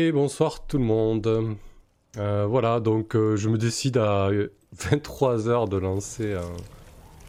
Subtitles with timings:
[0.00, 1.56] Et bonsoir tout le monde.
[2.18, 4.30] Euh, voilà, donc euh, je me décide à
[4.76, 6.36] 23h de lancer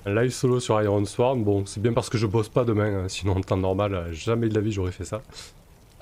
[0.06, 1.44] un, live solo sur Iron Swarm.
[1.44, 4.50] Bon, c'est bien parce que je bosse pas demain, hein, sinon en temps normal, jamais
[4.50, 5.24] de la vie j'aurais fait ça.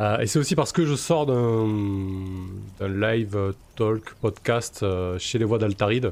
[0.02, 4.86] Euh, et c'est aussi parce que je sors d'un live talk podcast
[5.20, 6.12] chez les voix d'Altaride.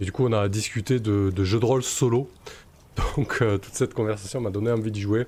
[0.00, 2.30] Et du coup, on a discuté de, de jeux de rôle solo.
[3.16, 5.26] Donc, toute cette conversation m'a donné envie d'y jouer.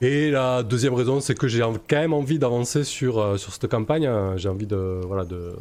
[0.00, 3.66] Et la deuxième raison, c'est que j'ai quand même envie d'avancer sur, euh, sur cette
[3.68, 4.08] campagne.
[4.36, 5.56] J'ai envie de, voilà, de,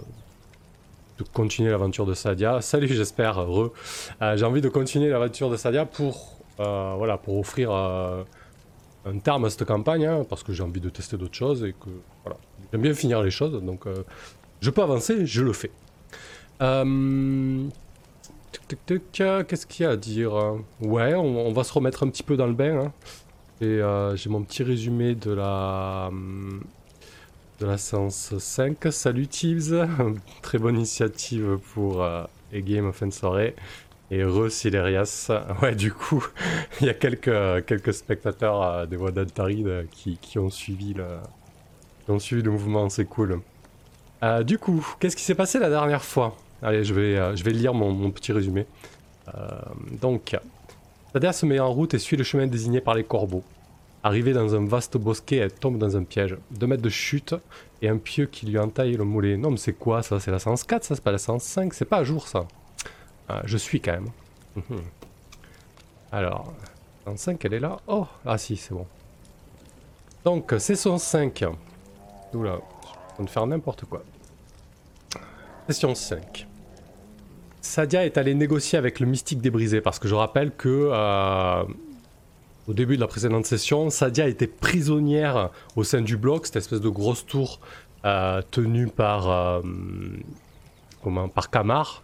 [1.18, 2.62] de continuer l'aventure de Sadia.
[2.62, 3.74] Salut, j'espère, heureux.
[4.22, 8.26] Euh, j'ai envie de continuer l'aventure de Sadia pour, euh, voilà, pour offrir un
[9.24, 11.90] terme à cette campagne, hein, parce que j'ai envie de tester d'autres choses et que
[12.24, 12.38] voilà,
[12.72, 13.60] j'aime bien finir les choses.
[13.64, 13.86] Donc,
[14.62, 15.72] je peux avancer, je le fais.
[18.78, 22.48] Qu'est-ce qu'il y a à dire Ouais, on, va se remettre un petit peu dans
[22.48, 22.86] le bain.
[22.86, 22.92] Hein.
[23.60, 26.12] Et euh, j'ai mon petit résumé de la
[27.60, 28.78] de la séance 5.
[28.92, 29.88] Salut Thieves,
[30.44, 33.56] très bonne initiative pour euh, game of fin soirée.
[34.12, 35.32] Et re Silerias.
[35.64, 36.24] Ouais, du coup,
[36.82, 41.08] il y a quelques, quelques spectateurs euh, des voix d'Altaride qui, qui, ont suivi le,
[42.10, 43.42] ont suivi le mouvement, c'est cool.
[44.46, 46.38] Du coup, qu'est-ce qui s'est passé la dernière fois?
[46.62, 48.66] Allez, je vais, je vais lire mon petit résumé.
[50.02, 50.36] donc,
[51.14, 53.44] Sadia se met en route et suit le chemin désigné par les corbeaux.
[54.04, 56.38] Arrivée dans un vaste bosquet, elle tombe dans un piège.
[56.52, 57.36] Deux mètres de chute
[57.82, 59.38] et un pieu qui lui entaille le mollet.
[59.38, 60.20] Non mais c'est quoi ça?
[60.20, 60.96] C'est la séance 4 ça?
[60.96, 62.48] C'est pas la séance 5 C'est pas à jour ça
[63.30, 64.10] ah, Je suis quand même.
[64.56, 64.82] Mhm.
[66.12, 66.54] Alors,
[67.06, 68.86] séance 5 elle est là Oh Ah si c'est bon.
[70.24, 71.46] Donc c'est son 5.
[72.34, 72.60] Oula,
[73.18, 74.04] je vais faire n'importe quoi.
[75.68, 76.47] Session 5.
[77.68, 81.64] Sadia est allé négocier avec le mystique débrisé parce que je rappelle que euh,
[82.68, 86.80] au début de la précédente session, Sadia était prisonnière au sein du bloc, cette espèce
[86.80, 87.60] de grosse tour
[88.06, 89.62] euh, tenue par euh,
[91.04, 92.04] comment par Kamar.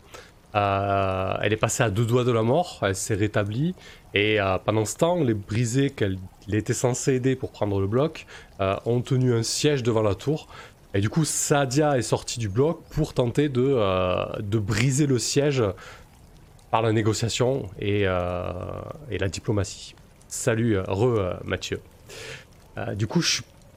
[0.54, 3.74] elle est passée à deux doigts de la mort, elle s'est rétablie
[4.14, 6.20] et pendant ce temps, les brisés qu'elle
[6.52, 8.28] était censée aider pour prendre le bloc
[8.60, 10.48] ont tenu un siège devant la tour
[10.94, 15.18] et du coup, Sadia est sorti du bloc pour tenter de, euh, de briser le
[15.18, 15.64] siège
[16.70, 18.52] par la négociation et, euh,
[19.10, 19.96] et la diplomatie.
[20.28, 21.80] Salut, euh, re Mathieu.
[22.96, 23.24] du coup,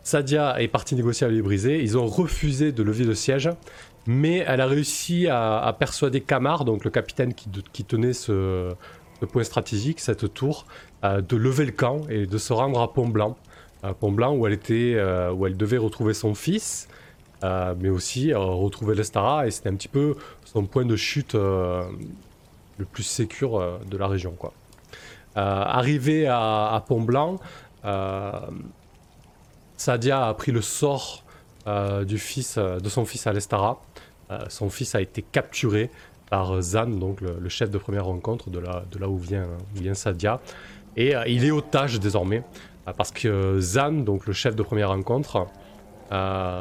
[0.02, 1.82] Sadia est partie négocier avec les brisés.
[1.82, 3.50] Ils ont refusé de lever le siège,
[4.06, 8.72] mais elle a réussi à, persuader Kamar, donc le capitaine qui, tenait ce,
[9.32, 10.66] point stratégique, cette tour,
[11.02, 13.36] de lever le camp et de se rendre à Pont Blanc.
[14.00, 14.96] Pont Blanc où elle, était,
[15.34, 16.88] où elle devait retrouver son fils
[17.44, 21.34] euh, mais aussi euh, retrouver l'Estara, et c'était un petit peu son point de chute
[21.34, 21.82] euh,
[22.78, 24.32] le plus sécure de la région.
[24.32, 24.52] Quoi.
[25.34, 27.38] arrivé à, Pont Blanc,
[29.76, 31.24] Sadia a pris le sort
[32.06, 33.80] du fils, de son fils à l'Estara.
[34.48, 35.90] son fils a été capturé
[36.28, 39.78] par Zan, donc le, chef de première rencontre de là, de là où, vient, où
[39.78, 40.40] vient Sadia.
[40.98, 42.42] Et il est otage désormais,
[42.98, 45.46] parce que Zan, donc le chef de première rencontre,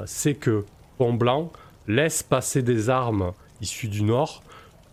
[0.05, 0.65] c'est que
[0.97, 1.51] Pont Blanc
[1.87, 4.41] laisse passer des armes issues du Nord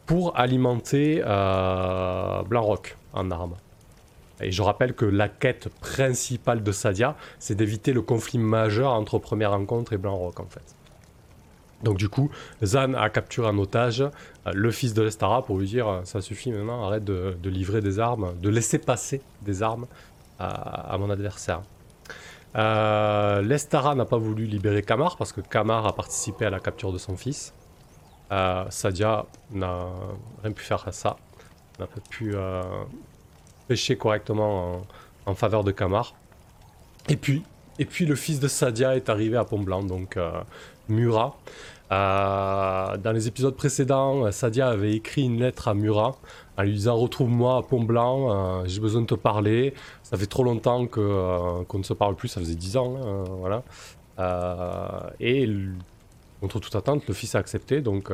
[0.06, 3.56] pour alimenter euh, Blanc-Rock en armes.
[4.40, 9.18] Et je rappelle que la quête principale de Sadia, c'est d'éviter le conflit majeur entre
[9.18, 10.74] Première Rencontre et Blanc-Rock en fait.
[11.84, 12.30] Donc du coup,
[12.64, 14.10] Zan a capturé en otage euh,
[14.52, 18.34] le fils de l'Estara pour lui dire ça suffit maintenant, arrête de, livrer des armes,
[18.40, 19.86] de laisser passer des armes
[20.38, 21.62] à mon adversaire.
[22.54, 26.92] Euh, L'Estara n'a pas voulu libérer Kamar parce que Kamar a participé à la capture
[26.92, 27.54] de son fils.
[28.30, 29.86] Euh, Sadia n'a
[30.42, 31.16] rien pu faire à ça.
[31.78, 32.62] N'a pas pu euh,
[33.68, 34.82] pêcher correctement
[35.26, 36.14] en, faveur de Kamar.
[37.08, 37.42] Et puis,
[37.78, 40.18] et puis le fils de Sadia est arrivé à Pont Blanc, donc
[40.88, 41.36] Murat.
[41.92, 46.16] Dans les épisodes précédents, Sadia avait écrit une lettre à Murat
[46.56, 49.74] en lui disant retrouve-moi à Pont Blanc, euh, j'ai besoin de te parler.
[50.02, 52.96] Ça fait trop longtemps que, euh, qu'on ne se parle plus, ça faisait 10 ans,
[52.96, 53.62] hein, voilà.
[54.18, 55.48] Euh, et
[56.40, 58.10] contre toute attente, le fils a accepté, donc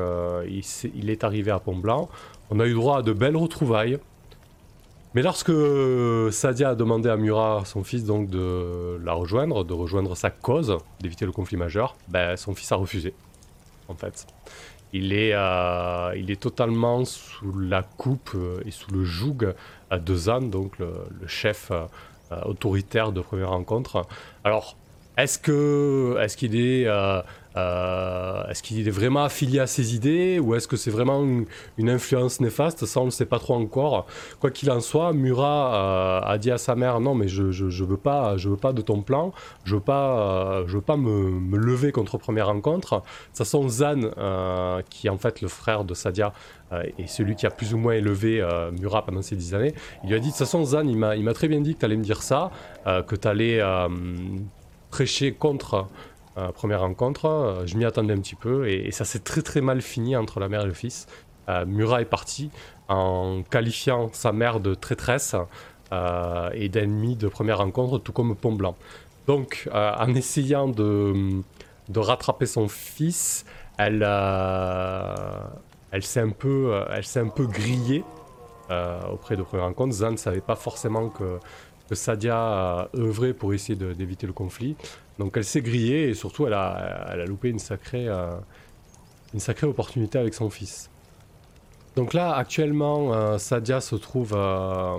[0.46, 0.62] il,
[0.94, 2.08] il, est arrivé à Pont Blanc.
[2.50, 3.98] On a eu droit à de belles retrouvailles.
[5.14, 5.52] Mais lorsque
[6.30, 10.76] Sadia a demandé à Murat, son fils, donc de la rejoindre, de rejoindre sa cause,
[11.00, 13.14] d'éviter le conflit majeur, ben, son fils a refusé,
[13.88, 14.26] en fait.
[14.92, 19.52] Il est, euh, il est totalement sous la coupe euh, et sous le joug
[19.92, 20.92] euh, de Zan, donc le,
[21.26, 21.70] chef
[22.44, 24.06] autoritaire de première rencontre.
[24.44, 24.76] Alors,
[25.16, 26.86] est-ce que est-ce qu'il est,
[27.58, 31.90] euh, est-ce qu'il est vraiment affilié à ses idées ou est-ce que c'est vraiment une,
[31.90, 32.86] influence néfaste?
[32.86, 34.06] Ça, on ne sait pas trop encore.
[34.40, 37.84] Quoi qu'il en soit, Murat euh, a dit à sa mère non, mais je, je,
[37.84, 39.32] veux pas, je veux pas de ton plan.
[39.64, 42.96] Je veux pas, je veux pas me, lever contre première rencontre.
[42.96, 44.00] De toute façon, Zan,
[44.88, 46.32] qui est en fait le frère de Sadia
[46.98, 48.46] et celui qui a plus ou moins élevé
[48.78, 51.34] Murat pendant ces dix années, il lui a dit de toute façon, Zan, il m'a
[51.34, 52.50] très bien dit que tu allais me dire ça,
[52.84, 53.62] que tu allais
[54.90, 55.88] prêcher contre
[56.38, 57.26] euh, première rencontre.
[57.26, 60.38] Euh, je m'y attendais un petit peu et, ça s'est très très mal fini entre
[60.40, 61.06] la mère et le fils.
[61.48, 62.50] Euh, Murat est parti
[62.88, 65.34] en qualifiant sa mère de traîtresse
[66.52, 68.76] et d'ennemi de première rencontre, tout comme Pont Blanc.
[69.26, 71.42] Donc, en essayant de,
[71.94, 73.46] rattraper son fils,
[73.78, 74.02] elle,
[76.02, 78.04] s'est un peu, grillée
[79.10, 79.94] auprès de première rencontre.
[79.94, 81.38] Zan ne savait pas forcément que
[81.88, 84.76] que Sadia œuvré pour essayer d'éviter le conflit.
[85.18, 88.36] Donc elle s'est grillée et surtout elle a, elle a loupé une sacrée, euh,
[89.34, 90.90] une sacrée opportunité avec son fils.
[91.96, 94.98] Donc là actuellement euh, Sadia se trouve, euh,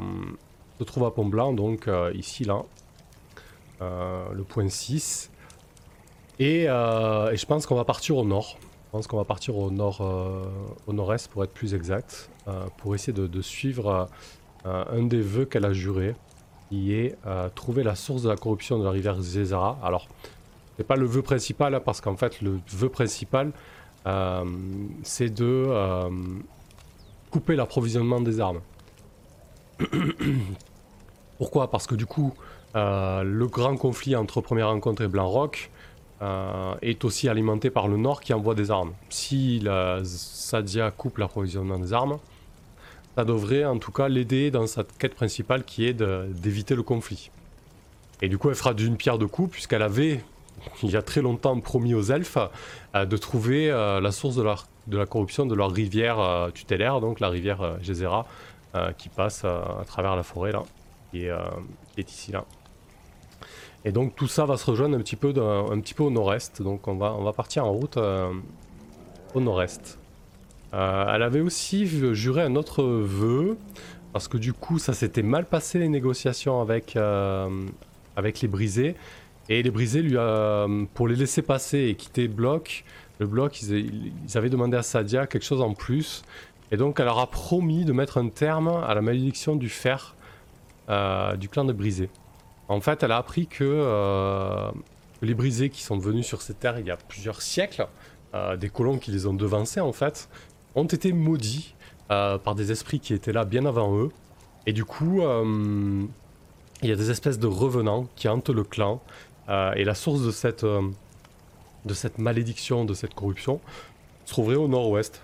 [0.77, 2.63] se trouve à Pont Blanc, donc ici là,
[3.81, 5.31] le point 6.
[6.39, 8.57] Et, je pense qu'on va partir au nord.
[8.87, 10.01] Je pense qu'on va partir au nord,
[10.87, 12.29] au nord-est pour être plus exact,
[12.77, 14.09] pour essayer de, de suivre
[14.65, 16.15] un des vœux qu'elle a juré
[16.69, 19.77] qui est euh, trouver la source de la corruption de la rivière Zezara.
[19.83, 20.07] Alors,
[20.77, 23.51] c'est pas le vœu principal, hein, parce qu'en fait, le vœu principal,
[24.07, 24.45] euh,
[25.03, 26.09] c'est de euh,
[27.31, 28.61] couper l'approvisionnement des armes.
[31.37, 31.71] Pourquoi?
[31.71, 32.33] Parce que du coup,
[32.75, 35.71] le grand conflit entre Première Rencontre et Blanc-Rock
[36.81, 38.91] est aussi alimenté par le Nord qui envoie des armes.
[39.09, 42.19] Si la Sadia coupe l'approvisionnement des armes,
[43.15, 47.31] ça devrait en tout cas l'aider dans sa quête principale qui est d'éviter le conflit.
[48.21, 50.21] Et du coup, elle fera d'une pierre deux coups, puisqu'elle avait,
[50.83, 52.37] il y a très longtemps, promis aux elfes
[52.95, 57.19] euh, de trouver euh, la source de, la corruption de leur rivière euh, tutélaire, donc
[57.19, 58.25] la rivière Gezera,
[58.99, 60.61] qui passe à travers la forêt là,
[61.09, 61.31] qui est,
[61.97, 62.45] est, ici là.
[63.83, 66.61] Et donc tout ça va se rejoindre un petit peu, un petit peu au nord-est,
[66.61, 67.97] donc on va, on va partir en route
[69.33, 69.97] au nord-est.
[70.73, 73.57] Euh, elle avait aussi juré un autre vœu,
[74.13, 77.49] parce que du coup, ça s'était mal passé les négociations avec, euh,
[78.15, 78.95] avec les brisés.
[79.49, 80.15] Et les brisés, lui,
[80.93, 82.83] pour les laisser passer et quitter bloc,
[83.17, 86.23] le bloc, ils, avaient demandé à Sadia quelque chose en plus.
[86.71, 90.15] Et donc, elle leur a promis de mettre un terme à la malédiction du fer
[90.89, 92.09] euh, du clan des brisés.
[92.67, 94.71] En fait, elle a appris que
[95.23, 97.87] les brisés qui sont venus sur ces terres il y a plusieurs siècles,
[98.59, 100.29] des colons qui les ont devancés en fait,
[100.79, 101.75] ont été maudits
[102.11, 104.09] euh, par des esprits qui étaient là bien avant eux.
[104.65, 106.05] Et du coup, euh,
[106.81, 109.01] il y a des espèces de revenants qui hantent le clan.
[109.49, 113.59] Euh, et la source de cette, de cette malédiction, de cette corruption,
[114.25, 115.23] se trouverait au nord-ouest.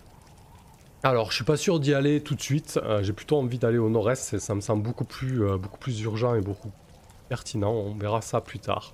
[1.03, 2.79] Alors, je suis pas sûr d'y aller tout de suite.
[3.01, 4.39] J'ai plutôt envie d'aller au nord-est.
[4.39, 6.71] Ça me semble beaucoup plus, beaucoup plus urgent et beaucoup
[7.29, 7.71] pertinent.
[7.71, 8.93] On verra ça plus tard.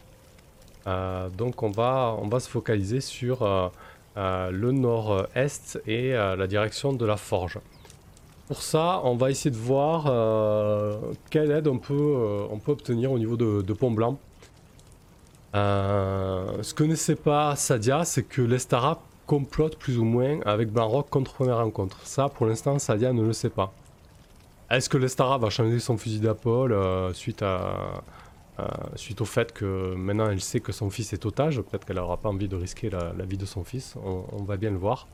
[0.86, 3.72] donc, on va, on va se focaliser sur
[4.16, 7.60] le nord-est et euh, la direction de la forge.
[8.48, 10.98] Pour ça, on va essayer de voir euh,
[11.30, 14.20] quelle aide on peut, on peut obtenir au niveau de, Pont Blanc.
[15.54, 21.10] ce que ne sait pas Sadia, c'est que l'Estara complote plus ou moins avec Banrock
[21.10, 21.98] contre première rencontre.
[22.04, 23.72] Ça, pour l'instant, Sadia ne le sait pas.
[24.72, 26.74] Est-ce que l'Estara va changer son fusil d'épaule
[27.14, 28.00] suite à, euh,
[28.96, 32.18] suite au fait que maintenant elle sait que son fils est otage, peut-être qu'elle n'aura
[32.18, 35.08] pas envie de risquer la, vie de son fils, on, va bien le voir.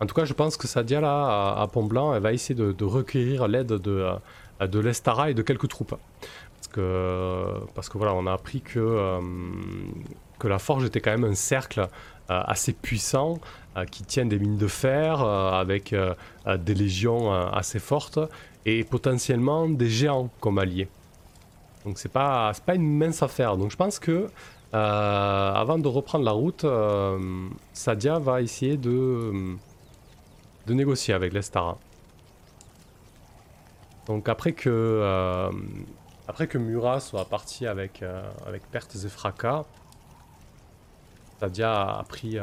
[0.00, 2.84] En tout cas, je pense que Sadia là, à, Pont Blanc, elle va essayer de,
[2.84, 4.16] recueillir l'aide de,
[4.60, 5.94] euh, de l'Estara et de quelques troupes.
[6.56, 7.44] Parce que,
[7.74, 9.20] parce que voilà, on a appris que, euh,
[10.38, 11.88] que la forge était quand même un cercle
[12.28, 13.40] assez puissant
[13.90, 15.94] qui tient des mines de fer avec
[16.46, 18.18] des légions assez fortes
[18.64, 20.88] et potentiellement des géants comme alliés.
[21.84, 23.56] Donc c'est pas, pas une mince affaire.
[23.56, 24.28] Donc je pense que
[24.74, 29.56] euh, avant de reprendre la route, euh, Sadia va essayer de,
[30.66, 31.78] négocier avec l'Estara.
[34.06, 35.50] Donc après que, euh,
[36.26, 38.02] après que Murat soit parti avec,
[38.46, 39.64] avec pertes et fracas,
[41.40, 42.38] Sadia a pris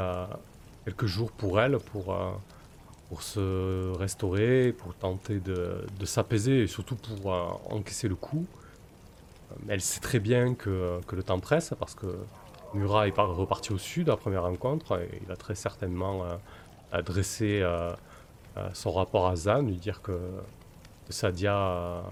[0.85, 2.15] quelques jours pour elle pour,
[3.21, 7.31] se restaurer, pour tenter de s'apaiser et surtout pour
[7.71, 8.45] encaisser le coup
[9.67, 12.07] elle sait très bien que, le temps presse parce que
[12.73, 16.35] Murat est reparti au sud à la première rencontre et il a très certainement euh,
[16.91, 17.91] adressé euh,
[18.57, 20.17] euh, son rapport à Zan, lui dire que,
[21.09, 22.03] Sadia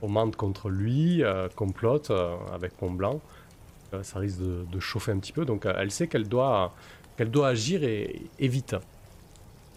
[0.00, 1.24] commente contre lui,
[1.56, 2.12] complote
[2.52, 3.20] avec Pont Blanc.
[3.94, 6.72] Euh, ça risque de, chauffer un petit peu, donc elle sait qu'elle doit,
[7.16, 8.76] qu'elle doit agir et, vite.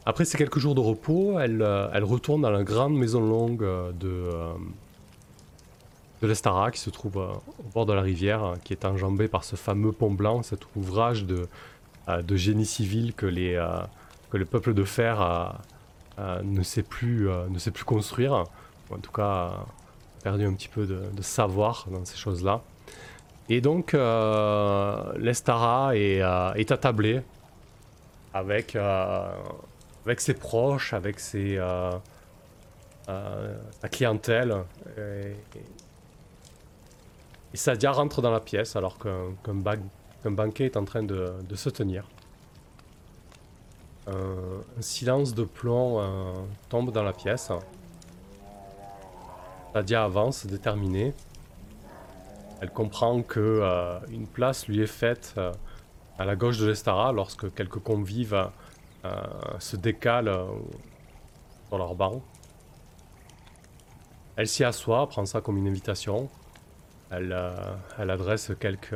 [0.05, 3.65] Après ces quelques jours de repos, elle, elle retourne dans la grande maison longue
[3.99, 4.29] de,
[6.21, 9.55] de l'Estara qui se trouve au bord de la rivière, qui est enjambée par ce
[9.55, 11.47] fameux pont blanc, cet ouvrage de,
[12.07, 15.55] de génie civil que, le peuple de fer
[16.17, 17.29] ne, sait plus,
[17.85, 18.45] construire.
[18.91, 19.65] En tout cas,
[20.25, 22.61] perdu un petit peu de, savoir dans ces choses-là.
[23.47, 26.71] Et donc, euh, l'Estara est, euh, est
[28.33, 29.27] avec, euh,
[30.17, 31.59] ses proches, avec ses,
[33.07, 34.55] sa clientèle.
[37.55, 42.07] Sadia rentre dans la pièce alors qu'un banquet est en train de, se tenir.
[44.07, 46.01] un silence de plomb
[46.69, 47.51] tombe dans la pièce.
[49.73, 51.13] Sadia avance, déterminée.
[52.61, 55.51] Elle comprend que euh, une place lui est faite euh,
[56.17, 58.49] à la gauche de l'Estara lorsque quelques convives
[59.03, 59.11] euh,
[59.59, 60.47] se décalent
[61.67, 62.21] sur leur banc.
[64.37, 66.29] Elle s'y assoit, prend ça comme une invitation.
[67.11, 67.33] Elle,
[67.97, 68.95] adresse quelques,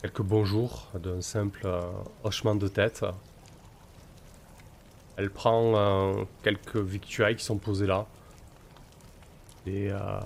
[0.00, 1.68] quelques bonjours d'un simple
[2.24, 3.04] hochement de tête.
[5.16, 8.06] Elle prend quelques victuailles qui sont posées là.
[9.66, 10.20] Des, euh,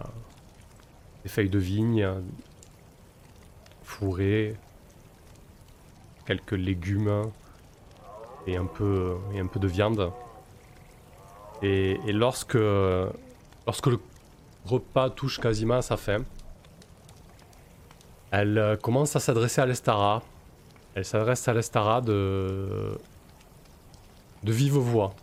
[1.22, 2.08] des feuilles de vigne,
[3.82, 4.56] fourrées,
[6.26, 7.30] quelques légumes
[8.46, 10.12] et un peu, et un peu de viande.
[11.62, 12.58] Et, lorsque,
[13.66, 13.98] lorsque le
[14.66, 16.18] repas touche quasiment à sa fin,
[18.30, 20.22] elle euh, commence à s'adresser à l'Estara.
[20.94, 22.98] Elle s'adresse à l'Estara de,
[24.42, 25.14] de vive voix,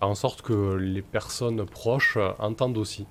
[0.00, 3.06] en sorte que les personnes proches entendent aussi.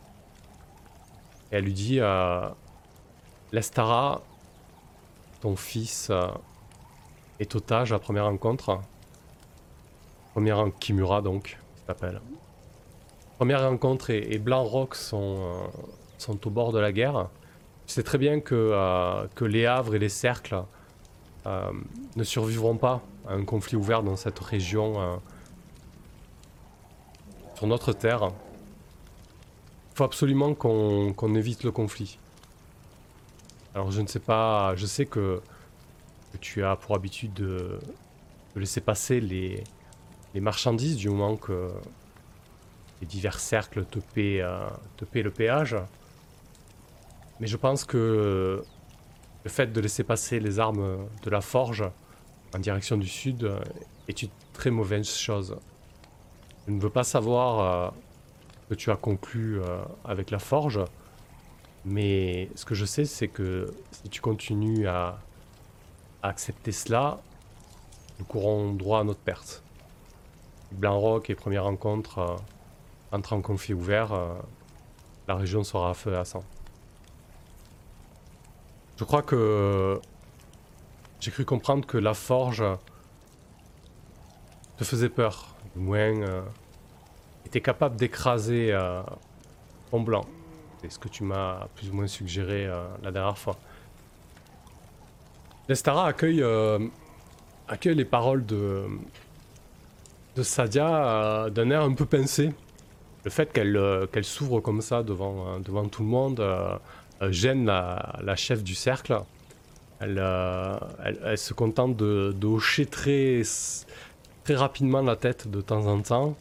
[1.52, 2.48] Elle lui dit euh,
[3.52, 4.22] Lestara,
[5.42, 6.28] ton fils euh,
[7.40, 8.80] est otage à première rencontre.
[10.34, 12.22] Première Kimura donc, s'appelle.
[13.42, 15.68] Première rencontre et, Blanc Rock sont, euh,
[16.20, 17.28] sont au bord de la guerre.
[17.88, 20.64] Sais très bien que, euh, que les havres et les cercles
[21.48, 25.20] ne survivront pas à un conflit ouvert dans cette région
[27.56, 28.30] sur notre terre
[29.96, 32.20] faut absolument qu'on évite le conflit.
[33.74, 35.42] Alors je ne sais pas, je sais que,
[36.42, 37.80] tu as pour habitude de,
[38.56, 39.64] laisser passer les,
[40.36, 41.72] marchandises du moment que
[43.02, 43.86] les divers cercles
[44.18, 45.76] euh, te paient le péage.
[47.40, 48.64] Mais je pense que
[49.44, 51.84] le fait de laisser passer les armes de la forge
[52.54, 53.52] en direction du sud
[54.08, 55.58] est une très mauvaise chose.
[56.68, 57.90] Je ne veux pas savoir euh,
[58.70, 60.80] que tu as conclu euh, avec la forge.
[61.84, 65.20] Mais ce que je sais, c'est que si tu continues à,
[66.24, 67.20] accepter cela,
[68.20, 69.64] nous courons droit à notre perte.
[70.72, 72.38] Blanc et première rencontre
[73.12, 74.34] euh, entre en conflit ouvert, euh,
[75.28, 76.44] la région sera à feu et à sang.
[78.98, 80.00] Je crois que
[81.20, 82.64] j'ai cru comprendre que la forge
[84.78, 86.44] te faisait peur, du moins
[87.46, 89.02] était capable d'écraser euh,
[90.00, 90.26] blanc.
[90.82, 93.58] C'est ce que tu m'as plus ou moins suggéré euh, la dernière fois.
[95.68, 96.80] Lestara accueille, euh,
[97.68, 98.86] accueille les paroles de,
[100.36, 102.52] de Sadia euh, d'un air un peu pincé.
[103.24, 103.80] Le fait qu'elle
[104.12, 106.44] qu'elle s'ouvre comme ça devant, devant tout le monde
[107.30, 109.20] gêne la, chef du cercle.
[110.00, 110.18] Elle,
[111.24, 113.44] elle, se contente de, de, hocher très,
[114.44, 116.36] très rapidement la tête de temps en temps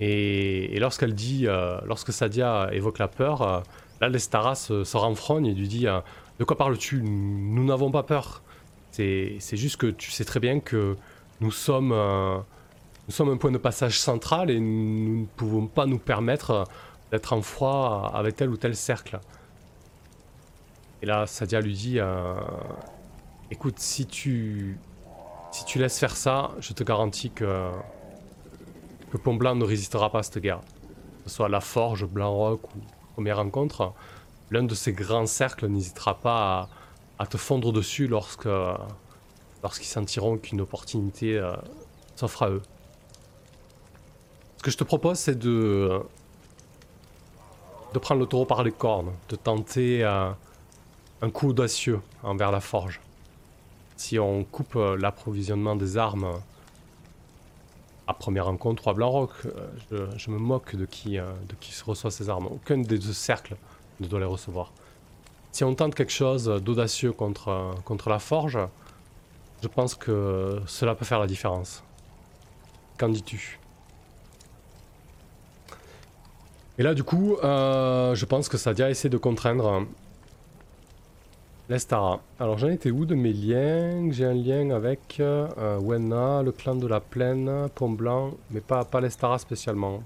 [0.00, 3.60] et, lorsqu'elle dit, euh, lorsque Sadia évoque la peur, euh,
[4.00, 6.00] là l'Estara se, se, renfrogne et lui dit euh,
[6.38, 7.02] De quoi parles-tu?
[7.02, 8.42] Nous n'avons pas peur.
[8.90, 10.96] C'est juste que tu sais très bien que
[11.40, 11.94] nous sommes,
[13.08, 16.64] nous sommes un point de passage central et nous ne pouvons pas nous permettre
[17.10, 19.18] d'être en froid avec tel ou tel cercle.
[21.00, 21.98] Et là, Sadia lui dit
[23.50, 24.78] Écoute, si tu,
[25.50, 27.70] si tu laisses faire ça, je te garantis que
[29.10, 30.60] que Pont Blanc ne résistera pas à cette guerre.
[31.24, 32.80] Que ce soit la Forge, Blanc Rock ou
[33.14, 33.92] Première Rencontre,
[34.50, 36.68] l'un de ces grands cercles n'hésitera pas
[37.18, 38.48] à, te fondre dessus lorsque
[39.62, 41.52] lorsqu'ils sentiront qu'une opportunité euh,
[42.14, 42.62] s'offre à eux.
[44.58, 46.02] Ce que je te propose, c'est de
[47.94, 50.30] de prendre le taureau par les cornes, de tenter euh,
[51.22, 53.00] un coup audacieux envers la forge.
[53.96, 56.40] Si on coupe euh, l'approvisionnement des armes
[58.06, 59.28] à première rencontre, trois Blanc
[59.92, 62.46] euh, je, me moque de qui, euh, de qui reçoit ces armes.
[62.46, 63.56] Aucun des deux cercles
[64.00, 64.72] ne doit les recevoir.
[65.52, 68.58] si on tente quelque chose d'audacieux contre, contre la forge,
[69.62, 71.82] je pense que cela peut faire la différence.
[72.98, 73.58] Qu'en dis-tu?
[76.78, 79.84] Et là, du coup, euh, je pense que Sadia essaie de contraindre
[81.68, 82.20] l'Estara.
[82.38, 84.12] Alors, j'en étais où de mes liens?
[84.12, 85.48] J'ai un lien avec euh,
[85.80, 90.04] Wena, le clan de la plaine, Pont Blanc, mais pas, pas l'Estara spécialement.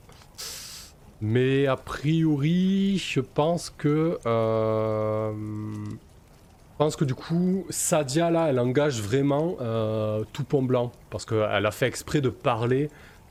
[1.21, 4.19] Mais a priori, je pense que...
[4.25, 10.91] Euh, je pense que du coup, Sadia, là, elle engage vraiment euh, tout Pont Blanc.
[11.11, 12.89] Parce qu'elle a fait exprès de parler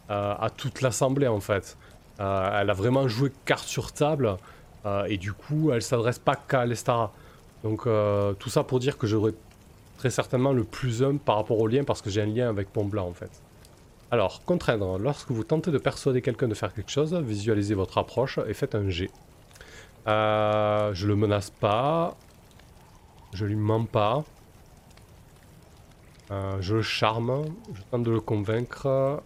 [0.09, 1.77] à toute l'Assemblée, en fait.
[2.19, 4.37] Euh, elle a vraiment joué carte sur table
[4.85, 7.11] euh, et du coup elle s'adresse pas qu'à l'Estara.
[7.63, 9.33] Donc euh, tout ça pour dire que j'aurai
[9.97, 12.71] très certainement le plus 1 par rapport au lien parce que j'ai un lien avec
[12.71, 13.31] Pont Blanc en fait.
[14.09, 14.97] Alors, contraindre.
[14.99, 18.75] Lorsque vous tentez de persuader quelqu'un de faire quelque chose, visualisez votre approche et faites
[18.75, 19.09] un G.
[20.07, 22.17] Euh, je le menace pas.
[23.33, 24.25] Je lui mens pas.
[26.29, 27.45] je le charme.
[27.73, 29.21] Je tente de le convaincre.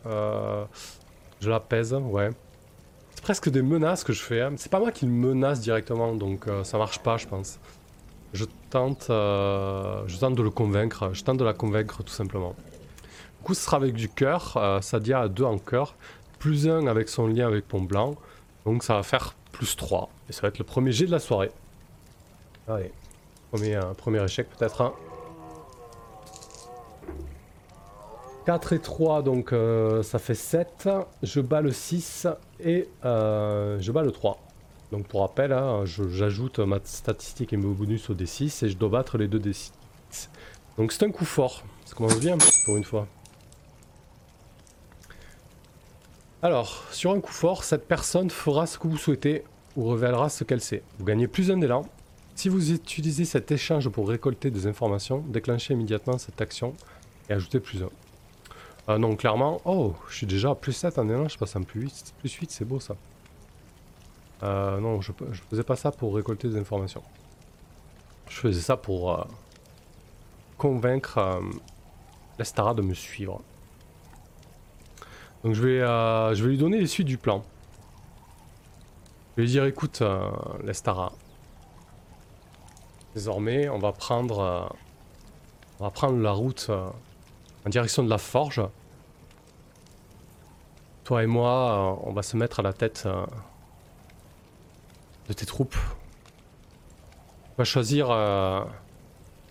[1.41, 2.29] je l'apaise, ouais
[3.25, 4.41] presque des menaces que je fais.
[4.41, 4.53] Hein.
[4.55, 7.57] C'est pas moi qui le menace directement, donc euh, ça marche pas, je pense.
[8.33, 12.53] Je tente, euh, je tente de le convaincre, je tente de la convaincre tout simplement.
[13.39, 15.95] Du coup, ce sera avec du cœur, euh, Sadia a 2 en cœur,
[16.37, 18.13] plus 1 avec son lien avec Pont Blanc,
[18.63, 20.07] donc ça va faire plus 3.
[20.29, 21.49] Et ça va être le premier jet de la soirée.
[22.67, 22.91] Allez,
[23.51, 24.81] premier, premier échec peut-être.
[24.81, 24.93] Hein.
[28.45, 30.89] 4 et 3, donc euh, ça fait 7.
[31.23, 32.27] Je bats le 6
[32.59, 34.37] et euh, je bats le 3.
[34.91, 38.89] Donc pour rappel, hein, j'ajoute ma statistique et mon bonus au D6 et je dois
[38.89, 39.71] battre les deux D6.
[40.77, 41.63] Donc c'est un coup fort.
[41.85, 43.07] Ça commence bien pour une fois.
[46.43, 49.43] Alors, sur un coup fort, cette personne fera ce que vous souhaitez
[49.75, 50.83] ou révélera ce qu'elle sait.
[50.99, 51.87] Vous gagnez plus un d'élan.
[52.35, 56.73] Si vous utilisez cet échange pour récolter des informations, déclenchez immédiatement cette action
[57.27, 57.89] et ajoutez plus 1.
[58.87, 59.61] Ah non, clairement.
[59.65, 62.13] Oh, je suis déjà à plus 7 en élan, je passe en plus 8.
[62.19, 62.95] Plus 8, c'est beau ça.
[64.43, 67.01] Euh, non, je, je faisais pas ça pour récolter des informations.
[68.29, 69.23] Je faisais ça pour euh,
[70.57, 71.41] convaincre euh,
[72.37, 73.41] l'Estara de me suivre.
[75.43, 77.43] Donc je vais, je vais lui donner les suites du plan.
[79.31, 80.01] Je vais lui dire écoute,
[80.63, 81.11] l'Estara.
[83.13, 84.75] Désormais, on va prendre,
[85.79, 86.71] on va prendre la route
[87.65, 88.61] en direction de la forge.
[91.03, 93.25] Toi et moi, euh, on va se mettre à la tête euh,
[95.27, 95.77] de tes troupes.
[97.51, 98.63] On va choisir euh,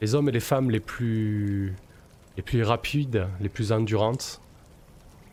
[0.00, 1.74] les hommes et les femmes les plus,
[2.36, 4.40] les plus rapides, les plus endurantes,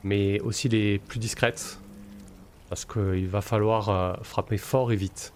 [0.04, 1.80] mais aussi les plus discrètes,
[2.70, 5.34] parce qu'il va falloir frapper fort et vite.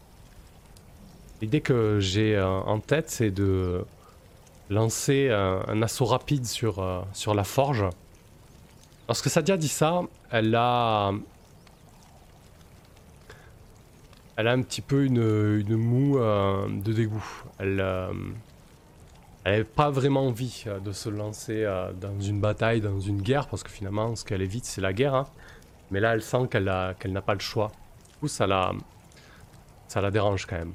[1.42, 3.86] L'idée que j'ai en tête, c'est de
[4.70, 7.86] lancer un, assaut rapide sur, euh, sur la forge.
[9.08, 10.02] Lorsque Sadia dit ça,
[10.32, 11.12] elle a...
[14.38, 17.44] Elle a un petit peu une, moue euh, de dégoût.
[17.58, 18.12] Elle euh,
[19.46, 21.66] elle n'a pas vraiment envie de se lancer
[22.02, 25.14] dans une bataille, dans une guerre, parce que finalement, ce qu'elle évite, c'est la guerre.
[25.14, 25.28] Hein.
[25.92, 27.72] Mais là, elle sent qu'elle n'a pas le choix.
[28.24, 28.74] Du ça la,
[29.88, 30.74] ça la dérange quand même.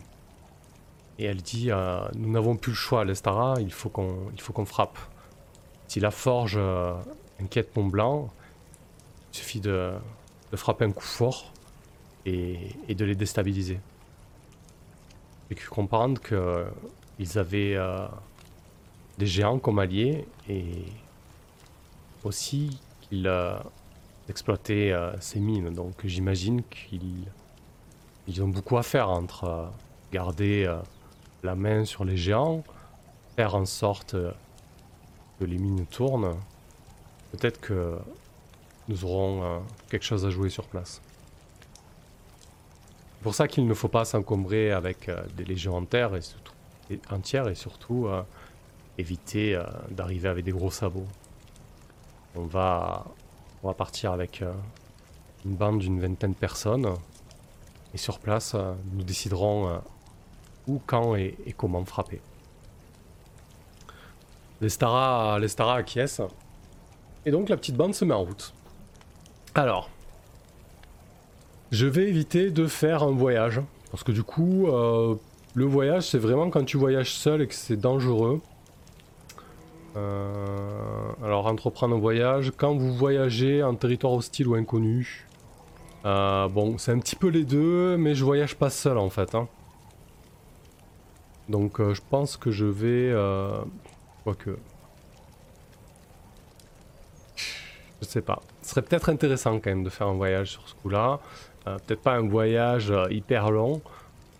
[1.20, 4.98] Et elle dit euh, Nous n'avons plus le choix, l'Estara, il faut qu'on frappe.
[5.86, 6.94] Si la forge euh,
[7.42, 8.30] inquiète Mont Blanc,
[9.30, 9.92] il suffit de,
[10.54, 11.52] frapper un coup fort
[12.24, 13.78] et, de les déstabiliser.
[15.50, 18.06] J'ai cru comprendre qu'ils avaient euh,
[19.18, 20.84] des géants comme alliés et
[22.24, 23.30] aussi qu'ils
[24.30, 25.74] exploitaient ces mines.
[25.74, 29.70] Donc j'imagine qu'ils ont beaucoup à faire entre
[30.12, 30.66] garder
[31.42, 32.62] la main sur les géants,
[33.36, 34.16] faire en sorte
[35.38, 36.36] que les mines tournent,
[37.32, 37.98] peut-être que
[38.90, 41.00] nous aurons euh, quelque chose à jouer sur place.
[43.16, 46.52] C'est pour ça qu'il ne faut pas s'encombrer avec euh, des légions entières et surtout,
[46.90, 48.22] et surtout euh,
[48.98, 49.58] éviter
[49.90, 51.06] d'arriver avec des gros sabots.
[52.34, 53.04] On va
[53.78, 54.42] partir avec
[55.44, 56.94] une bande d'une vingtaine de personnes
[57.94, 58.54] et sur place
[58.92, 59.80] nous déciderons
[60.66, 62.20] où, quand et, comment frapper.
[64.60, 66.28] Les Stara, les acquiescent.
[67.26, 68.54] Et donc la petite bande se met en route.
[69.54, 69.90] Alors,
[71.70, 73.60] je vais éviter de faire un voyage.
[73.90, 75.16] Parce que du coup, euh,
[75.54, 78.40] le voyage, c'est vraiment quand tu voyages seul et que c'est dangereux.
[79.96, 85.26] Euh, alors, entreprendre un voyage, quand vous voyagez en territoire hostile ou inconnu.
[86.04, 89.34] Euh, bon, c'est un petit peu les deux, mais je voyage pas seul en fait.
[89.34, 89.48] Hein.
[91.50, 93.12] Donc je pense que je vais...
[94.24, 94.56] Quoique...
[98.00, 98.40] Je sais pas.
[98.62, 101.20] Ce serait peut-être intéressant quand même de faire un voyage sur ce coup-là.
[101.64, 103.82] peut-être pas un voyage hyper long.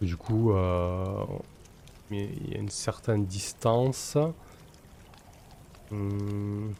[0.01, 0.55] Du coup,
[2.11, 4.17] il y a une certaine distance.
[5.91, 6.71] Hmm.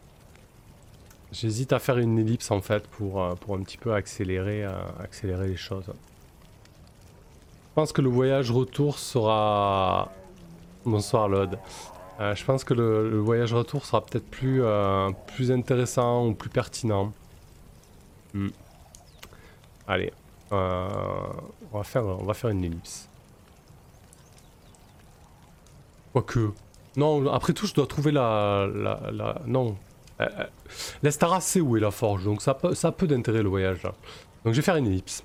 [1.31, 4.71] J'hésite à faire une ellipse en fait pour, euh, pour un petit peu accélérer, euh,
[4.99, 5.85] accélérer les choses.
[5.85, 10.11] Je pense que le voyage retour sera...
[10.85, 11.57] Bonsoir Lod.
[12.19, 14.61] Euh, je pense que le, voyage retour sera peut-être plus,
[15.27, 17.13] plus intéressant ou plus pertinent.
[18.33, 18.49] Hmm.
[19.87, 20.13] Allez,
[20.51, 21.27] on,
[21.73, 23.09] va faire, on va faire une ellipse.
[26.11, 26.51] Quoique.
[26.97, 28.67] Non, après tout, je dois trouver la.
[28.67, 29.77] la, Non.
[30.19, 30.45] Euh, euh,
[31.03, 33.81] L'Estara sait où est la forge, donc ça peut, ça peu d'intérêt le voyage.
[33.83, 33.93] Donc
[34.45, 35.23] je vais faire une ellipse.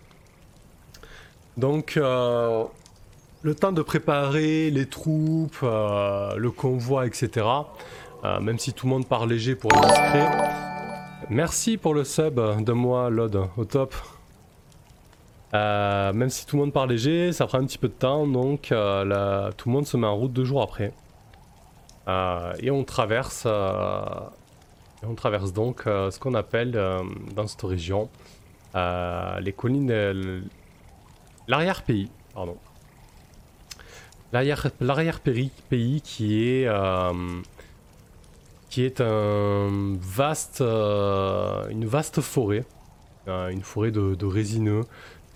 [1.57, 2.65] Donc, euh,
[3.47, 7.47] le temps de préparer les troupes, le convoi, etc.
[8.41, 10.29] même si tout le monde part léger pour être discret.
[11.31, 13.95] Merci pour le sub de moi, Lod, au top.
[15.55, 18.27] Euh, même si tout le monde part léger, ça prend un petit peu de temps,
[18.27, 20.93] donc euh, tout le monde se met en route deux jours après.
[22.09, 26.73] Euh, et on traverse, on traverse donc ce qu'on appelle
[27.35, 28.09] dans cette région
[28.75, 30.43] les collines,
[31.49, 32.57] l'arrière-pays, pardon.
[34.33, 36.69] L'arrière-pays pays qui est
[38.69, 42.65] qui est un vaste, une vaste forêt,
[43.27, 44.83] une forêt de résineux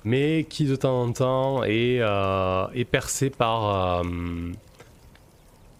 [0.04, 4.02] mais qui de temps en temps est, euh, est percé par, euh,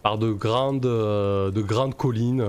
[0.03, 2.45] par de, grandes, euh, de grandes collines,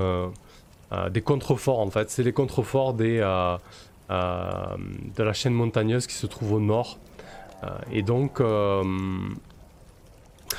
[1.09, 2.09] des contreforts en fait.
[2.09, 3.19] C'est les contreforts des,
[4.09, 6.97] de la chaîne montagneuse qui se trouve au nord.
[7.93, 8.41] et donc,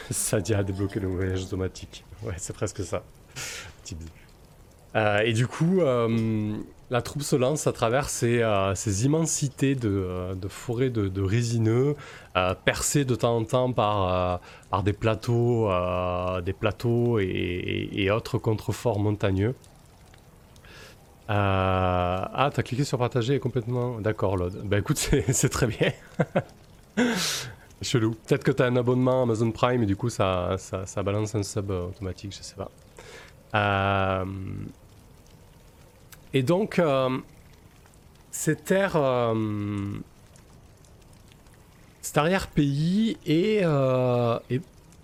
[0.11, 2.05] ça dit à débloquer le voyage automatique.
[2.23, 3.03] Ouais, c'est presque ça.
[5.25, 5.81] et du coup,
[6.93, 11.97] la troupe se lance à travers ces, euh, immensités de, euh, forêts de, résineux,
[12.37, 14.41] euh, percées de temps en temps par,
[14.85, 15.71] des plateaux,
[16.43, 19.55] des plateaux et, autres contreforts montagneux.
[21.29, 23.99] Ah, t'as cliqué sur partager complètement.
[24.01, 24.61] D'accord, Lod.
[24.65, 24.99] Bah écoute,
[25.31, 25.93] c'est très bien.
[27.83, 28.13] Chelou.
[28.27, 31.71] Peut-être que t'as un abonnement Amazon Prime et du coup ça, ça, balance un sub
[31.71, 32.71] automatique, je sais pas.
[33.55, 34.25] Euh.
[36.35, 37.19] Et donc, euh,
[38.65, 39.35] terre, euh,
[42.01, 44.39] cet arrière-pays est, euh,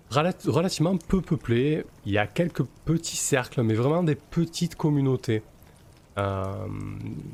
[0.09, 1.85] relativement peu peuplé.
[2.05, 5.43] Il y a quelques petits cercles, mais vraiment des petites communautés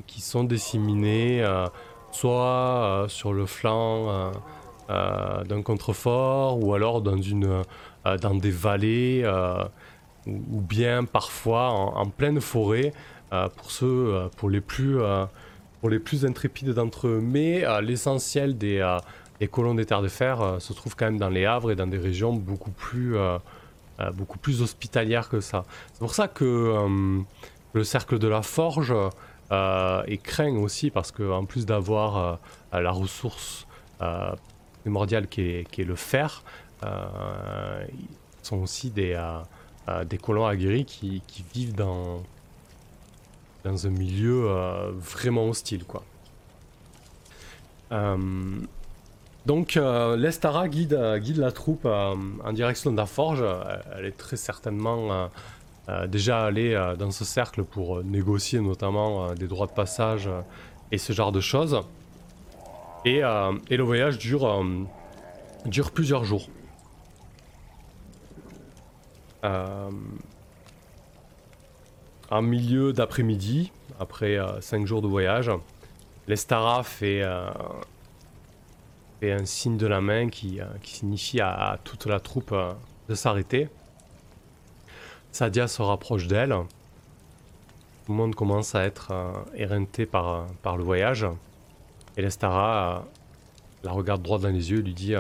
[0.06, 1.44] qui sont disséminées,
[2.12, 4.32] soit sur le flanc
[4.90, 7.64] d'un contrefort, ou alors dans, une,
[8.22, 9.26] dans des vallées,
[10.28, 12.94] ou, bien parfois en pleine forêt.
[13.34, 15.26] Euh, pour ceux, euh, pour les plus, euh,
[15.82, 17.20] pour les plus intrépides d'entre eux.
[17.22, 18.98] Mais l'essentiel des,
[19.52, 21.98] colons des terres de fer se trouve quand même dans les Havres et dans des
[21.98, 23.16] régions beaucoup plus,
[24.14, 25.64] beaucoup plus hospitalières que ça.
[25.94, 26.76] C'est pour ça que
[27.74, 28.96] le cercle de la forge
[29.52, 32.40] est craint aussi parce qu'en plus d'avoir
[32.72, 33.68] la ressource
[34.86, 36.44] primordiale qui est, le fer,
[36.84, 36.88] ils
[38.44, 39.20] sont aussi des,
[40.08, 41.22] des colons aguerris qui,
[41.56, 42.22] vivent dans,
[43.66, 46.04] un milieu euh, vraiment hostile quoi.
[47.92, 48.18] Euh,
[49.48, 53.44] donc euh, l'Estara guide, guide la troupe en direction de la forge.
[53.98, 55.30] Elle est très certainement
[56.08, 60.30] déjà allée dans ce cercle pour négocier notamment des droits de passage
[60.92, 61.82] et ce genre de choses.
[63.06, 64.66] Et, et le voyage dure,
[65.66, 66.50] dure plusieurs jours.
[72.30, 75.52] en milieu d'après-midi, après 5 euh, jours de voyage,
[76.28, 77.50] l'Estara fait, euh,
[79.24, 82.56] un signe de la main qui, euh, signifie à, toute la troupe
[83.10, 83.70] de s'arrêter.
[85.32, 86.56] Sadia se rapproche d'elle.
[88.06, 89.12] Tout le monde commence à être
[89.56, 91.26] éreinté par le voyage.
[92.18, 93.06] Et l'Estara
[93.84, 95.14] la regarde droit dans les yeux et lui dit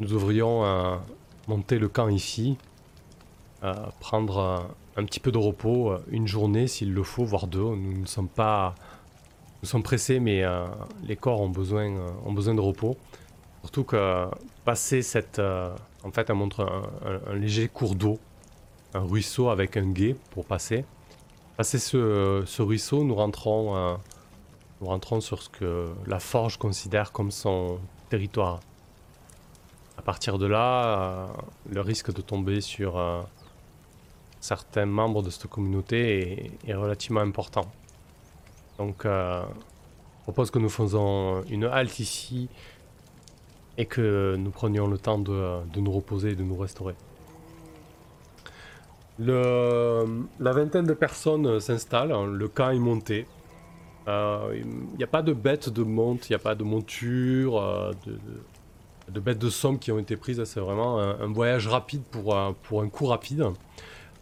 [0.00, 1.00] Nous devrions
[1.48, 2.56] monter le camp ici,
[4.00, 7.60] prendre un petit peu de repos, euh, une journée s'il le faut, voire deux.
[7.60, 8.74] Nous ne sommes pas,
[9.62, 10.66] nous sommes pressés, mais euh,
[11.04, 12.96] les corps ont besoin, euh, ont besoin de repos.
[13.62, 14.26] Surtout que
[14.64, 16.66] passer cette, en fait, elle montre
[17.28, 18.18] un, léger cours d'eau,
[18.92, 20.84] un ruisseau avec un guet pour passer.
[21.56, 23.98] Passer ce, ce ruisseau, nous rentrons,
[24.82, 27.78] nous rentrons sur ce que la forge considère comme son
[28.10, 28.58] territoire.
[29.96, 31.28] à partir de là,
[31.70, 33.00] le risque de tomber sur
[34.40, 37.70] certains membres de cette communauté est, relativement important.
[38.78, 39.44] Donc, je
[40.24, 42.48] propose que nous faisons une halte ici
[43.78, 46.96] et que nous prenions le temps de, nous reposer et de nous restaurer.
[49.20, 53.26] La vingtaine de personnes s'installent, le camp est monté.
[54.06, 54.62] Il euh,
[54.98, 57.92] n'y a pas de bêtes de monte, il n'y a pas de monture, euh,
[59.08, 60.42] de, bêtes de somme qui ont été prises.
[60.44, 63.46] C'est vraiment un, voyage rapide pour, un, pour un coup rapide.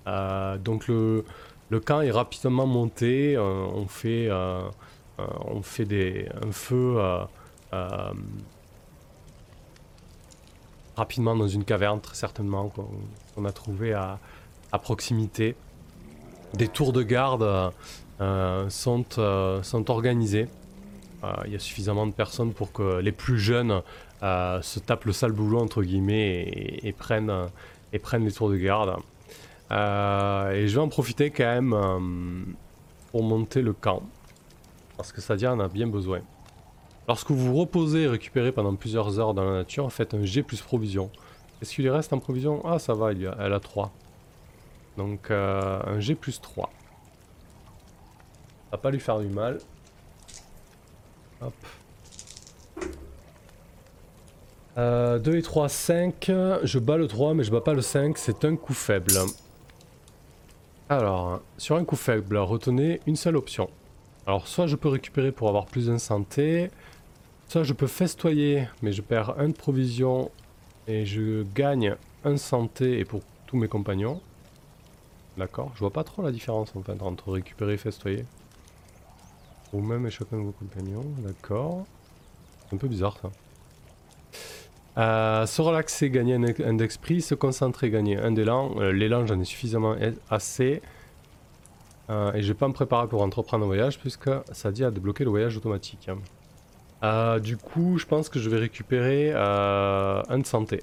[0.06, 1.24] Euh, donc le,
[1.70, 3.38] le, camp est rapidement monté.
[3.38, 4.28] on fait,
[5.18, 6.98] on fait des, un feu
[11.00, 12.70] rapidement dans une caverne, très certainement,
[13.34, 14.18] qu'on a trouvé à,
[14.72, 15.56] à, proximité.
[16.54, 17.70] Des tours de garde euh,
[18.20, 20.48] sont, euh, sont organisés.
[21.24, 23.82] Euh, il y a suffisamment de personnes pour que les plus jeunes
[24.22, 27.32] se tapent le sale boulot entre guillemets et, prennent,
[27.94, 28.90] et prennent les tours de garde.
[29.70, 32.54] et je vais en profiter quand même
[33.10, 34.02] pour monter le camp.
[34.98, 36.20] Parce que Sadia en a bien besoin.
[37.08, 40.42] Lorsque vous vous reposez et récupérez pendant plusieurs heures dans la nature, faites un G
[40.42, 41.10] plus provision.
[41.62, 42.60] Est-ce qu'il lui reste en provision?
[42.66, 43.90] Ah ça va, elle a 3.
[44.98, 46.70] Donc un G plus 3
[48.72, 49.58] va pas lui faire du mal.
[51.40, 51.54] Hop.
[54.76, 56.30] 2 euh, et 3, 5.
[56.62, 58.16] Je bats le 3, mais je bats pas le 5.
[58.16, 59.12] C'est un coup faible.
[60.88, 63.70] Alors, sur un coup faible, retenez une seule option.
[64.26, 66.70] Alors, soit je peux récupérer pour avoir plus de santé,
[67.48, 70.30] soit je peux festoyer, mais je perds un de provision
[70.88, 74.20] et je gagne un santé et pour tous mes compagnons.
[75.36, 78.24] D'accord, je vois pas trop la différence en fait entre récupérer et festoyer.
[79.72, 81.84] Vous-même chacun de vos compagnons, d'accord.
[82.68, 83.30] C'est un peu bizarre ça.
[84.98, 88.74] Euh, se relaxer, gagner un, d'esprit, se concentrer, gagner un d'élan.
[88.78, 89.96] Euh, l'élan, j'en ai suffisamment
[90.28, 90.82] assez.
[92.10, 94.90] Euh, et je vais pas me préparer pour entreprendre un voyage puisque ça dit à
[94.90, 96.10] débloquer le voyage automatique.
[97.40, 100.82] du coup, je pense que je vais récupérer un de santé.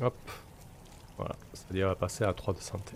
[0.00, 0.14] Hop.
[1.18, 2.94] Voilà, c'est-à-dire passer à 3 de santé.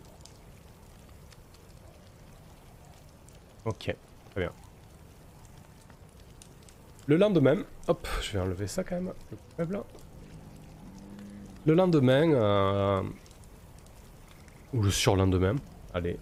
[3.64, 3.94] Ok.
[4.32, 4.52] Très bien.
[7.06, 9.12] Le lendemain, hop, je vais enlever ça quand même,
[11.64, 13.02] le lendemain, euh,
[14.72, 15.54] ou le surlendemain,
[15.94, 16.18] allez,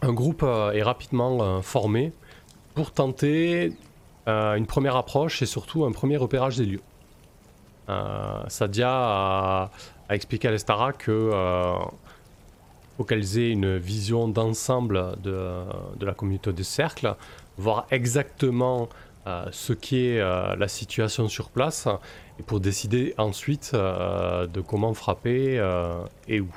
[0.00, 2.12] un groupe euh, est rapidement euh, formé
[2.74, 3.72] pour tenter
[4.26, 6.82] une première approche et surtout un premier repérage des lieux.
[8.48, 9.70] Sadia a,
[10.08, 11.30] a, expliqué à l'Estara que
[12.96, 15.64] faut qu'elles aient une vision d'ensemble de,
[16.00, 17.14] la communauté de cercle,
[17.58, 18.88] voir exactement
[19.26, 21.88] euh, ce qu'est euh, la situation sur place,
[22.38, 25.60] et pour décider ensuite euh, de comment frapper
[26.28, 26.48] et où.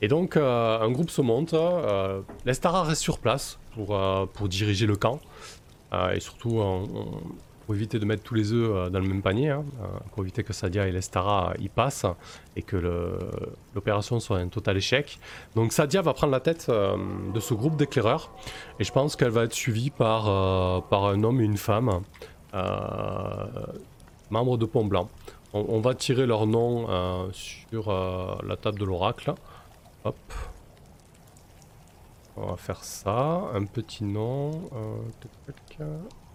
[0.00, 1.54] Et donc un groupe se monte,
[2.44, 3.96] l'Estara reste sur place pour,
[4.32, 5.20] pour diriger le camp,
[6.12, 6.60] et surtout
[7.74, 10.42] éviter de mettre tous les œufs euh, dans le même panier, hein, euh, pour éviter
[10.42, 12.06] que Sadia et l'Estara y passent
[12.56, 12.76] et que
[13.74, 15.18] l'opération soit un total échec.
[15.54, 16.96] Donc Sadia va prendre la tête euh,
[17.32, 18.30] de ce groupe d'éclaireurs
[18.78, 20.24] et je pense qu'elle va être suivie par,
[20.88, 22.02] par un homme et une femme,
[24.30, 25.08] membres de Pont Blanc.
[25.54, 29.34] On, va tirer leur nom sur la table de l'oracle.
[30.04, 30.16] Hop.
[32.36, 34.50] On va faire ça, un petit nom.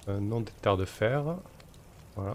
[0.08, 1.24] Un nom des terres de fer.
[2.16, 2.34] Voilà.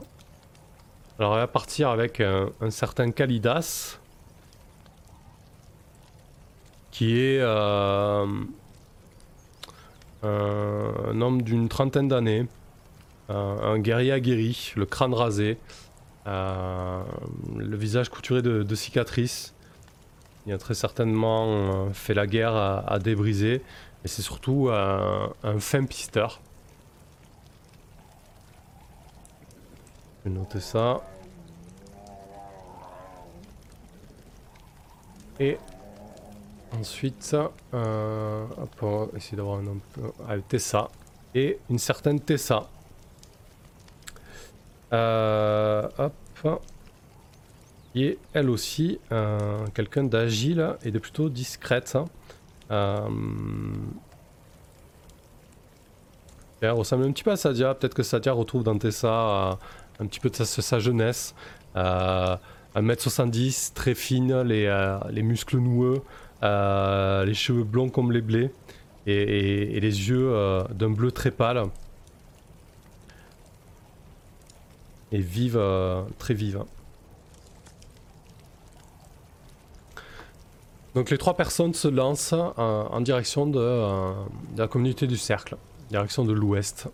[1.18, 3.98] Alors on va partir avec un, certain Kalidas.
[6.90, 8.26] Qui est euh,
[10.22, 12.46] un, homme d'une trentaine d'années.
[13.30, 15.58] un guerrier aguerri, le crâne rasé.
[16.26, 17.02] Euh,
[17.56, 19.54] le visage couturé de, cicatrices.
[20.46, 23.62] Il a très certainement euh, fait la guerre à, débriser.
[24.04, 26.40] Et c'est surtout un fin pisteur.
[30.24, 31.00] Vais noter ça.
[35.40, 35.58] Et
[36.78, 37.36] ensuite,
[37.74, 38.46] euh,
[38.80, 39.80] on va essayer d'avoir un nom
[40.28, 40.88] ah, Tessa.
[41.34, 42.68] Et une certaine Tessa.
[44.92, 46.12] Euh, hop.
[47.92, 51.96] Qui est elle aussi euh, quelqu'un d'agile et de plutôt discrète.
[52.70, 53.08] Euh,
[56.60, 57.74] elle ressemble un petit peu à Sadia.
[57.74, 59.58] Peut-être que Sadia retrouve dans Tessa
[60.02, 61.34] un petit peu de sa, jeunesse.
[61.76, 62.36] Euh,
[62.74, 66.02] 1m70, très fine, les, euh, les muscles noueux,
[66.42, 68.50] euh, les cheveux blonds comme les blés
[69.06, 71.64] et, les yeux euh, d'un bleu très pâle.
[75.14, 76.64] et vive, euh, très vive.
[80.94, 84.14] Donc les trois personnes se lancent en direction de,
[84.56, 85.58] la communauté du cercle,
[85.90, 86.88] direction de l'ouest.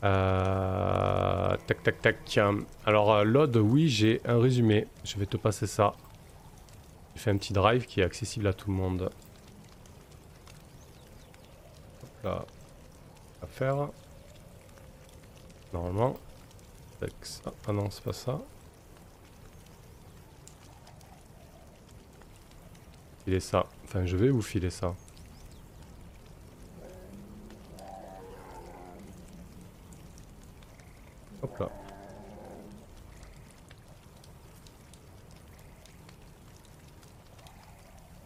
[0.00, 2.40] Tac tac tac.
[2.86, 5.92] Alors Lod, oui j'ai un résumé, je vais te passer ça.
[7.14, 9.10] J'ai fait un petit drive qui est accessible à tout le monde.
[12.02, 12.44] Hop là.
[13.42, 13.88] À faire.
[15.72, 16.14] Normalement.
[17.66, 18.38] Ah non, c'est pas ça.
[23.24, 23.66] Filer ça.
[23.84, 24.94] Enfin, je vais vous filer ça.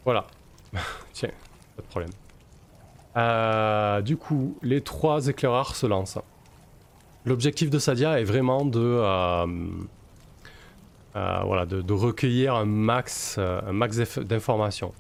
[0.05, 0.27] Voilà.
[1.13, 1.31] Tiens,
[1.77, 2.11] pas de problème.
[3.17, 6.19] Euh, du coup, les trois éclaireurs se lancent.
[7.25, 9.47] L'objectif de Sadia est vraiment de, euh,
[11.17, 14.93] euh, voilà, de, recueillir un max, un max d'informations.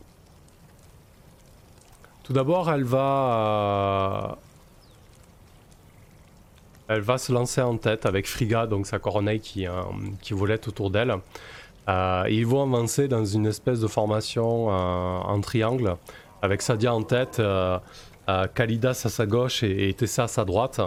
[2.23, 4.39] Tout d'abord, elle va,
[6.89, 9.67] elle va se lancer en tête avec Friga, donc sa coroneille qui,
[10.21, 11.15] qui volette autour d'elle.
[11.89, 15.97] ils vont avancer dans une espèce de formation en triangle
[16.45, 17.79] avec Sadia en tête, euh,
[18.55, 20.81] Kalidas à sa gauche et, Tessa à sa droite.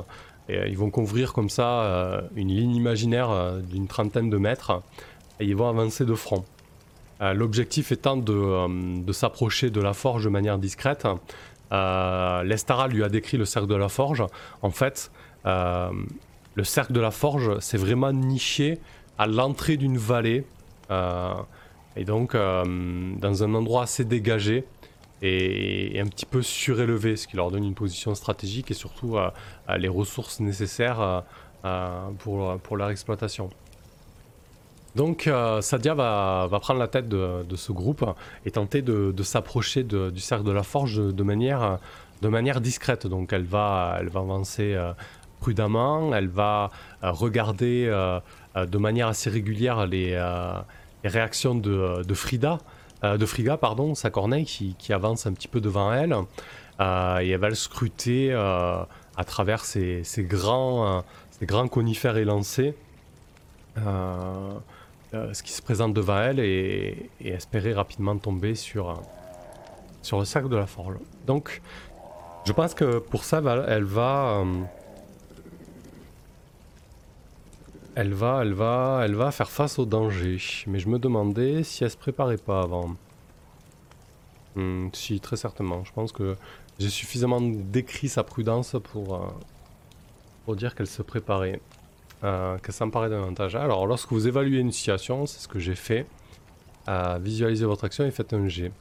[0.49, 4.81] Euh, ils vont couvrir comme ça euh, une ligne imaginaire d'une trentaine de mètres
[5.39, 6.45] et ils vont avancer de front.
[7.19, 11.07] L'objectif étant de, s'approcher de la forge de manière discrète.
[11.71, 14.23] L'Estara lui a décrit le cercle de la forge.
[14.61, 15.09] En fait,
[15.45, 18.79] le cercle de la forge, c'est vraiment niché
[19.17, 20.45] à l'entrée d'une vallée.
[20.89, 24.65] et donc, dans un endroit assez dégagé
[25.21, 29.17] et, un petit peu surélevé, ce qui leur donne une position stratégique et surtout
[29.77, 31.23] les ressources nécessaires
[32.19, 33.49] pour, pour leur exploitation.
[34.97, 38.03] Donc euh, Sadia va, va, prendre la tête de, de, ce groupe
[38.45, 41.77] et tenter de, de s'approcher du cercle de la forge de, manière,
[42.23, 43.05] de manière discrète.
[43.05, 44.93] Donc elle va, elle va avancer euh,
[45.39, 46.71] prudemment, elle va
[47.03, 47.85] euh, regarder
[48.55, 50.15] de manière assez régulière les,
[51.03, 52.59] réactions de, Frida,
[53.03, 56.15] euh, de Friga, pardon, sa corneille qui, avance un petit peu devant elle.
[56.79, 58.83] Euh, et elle va le scruter euh,
[59.15, 61.03] à travers ces, grands,
[61.41, 62.75] grands conifères élancés.
[63.75, 69.01] ce qui se présente devant elle et, espérer rapidement tomber sur,
[70.01, 70.95] sur le cercle de la forge.
[71.25, 71.61] Donc,
[72.45, 74.43] je pense que pour ça, elle va,
[77.99, 80.37] Elle va, elle va, elle va faire face au danger.
[80.67, 82.91] Mais je me demandais si elle se préparait pas avant.
[84.55, 85.83] Hmm, si, très certainement.
[85.83, 86.35] Je pense que
[86.77, 89.27] j'ai suffisamment décrit sa prudence pour, euh,
[90.45, 91.59] pour dire qu'elle se préparait.
[92.23, 93.55] Euh, qu'elle s'emparait davantage.
[93.55, 96.05] Alors, lorsque vous évaluez une situation, c'est ce que j'ai fait.
[96.87, 98.71] Euh, visualisez votre action et faites un G.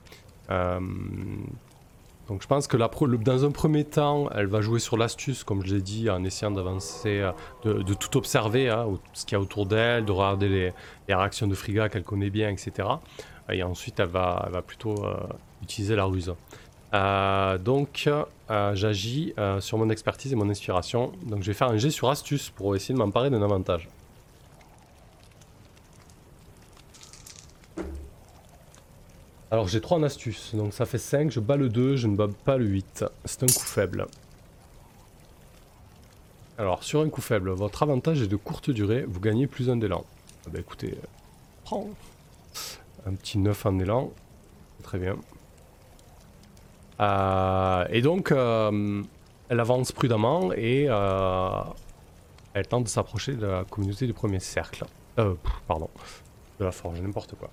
[2.29, 5.75] Donc je pense que dans un premier temps, elle va jouer sur l'astuce, comme je
[5.75, 7.33] l'ai dit, en essayant d'avancer, euh,
[7.83, 10.73] de, tout observer, hein, ce qu'il y a autour d'elle, de regarder les,
[11.15, 12.89] réactions de Friga qu'elle connaît bien, etc.
[13.49, 15.15] Et ensuite, elle va, plutôt euh,
[15.63, 16.35] utiliser la ruse.
[16.95, 18.09] Euh, donc,
[18.49, 21.13] j'agis sur mon expertise et mon inspiration.
[21.27, 23.89] Donc je vais faire un jet sur astuce pour essayer de m'emparer d'un avantage.
[29.51, 32.17] Alors j'ai 3 en astuce, donc ça fait 5, je bats le 2, je ne
[32.17, 33.05] bats pas le 8.
[33.25, 34.07] C'est un coup faible.
[36.59, 39.77] Alors sur un coup faible, votre avantage est de courte durée, vous gagnez plus un
[39.77, 40.05] d'élan.
[40.47, 40.99] Ah bah écoutez,
[41.65, 41.87] prends
[43.07, 44.13] un petit 9 en élan,
[44.83, 45.17] très bien.
[47.01, 49.03] Euh, et donc, euh,
[49.49, 51.63] elle avance prudemment et euh,
[52.55, 54.85] elle tente de s'approcher de la communauté du premier cercle.
[55.19, 55.35] Euh,
[55.69, 55.89] pardon,
[56.59, 57.51] de la forge, n'importe quoi.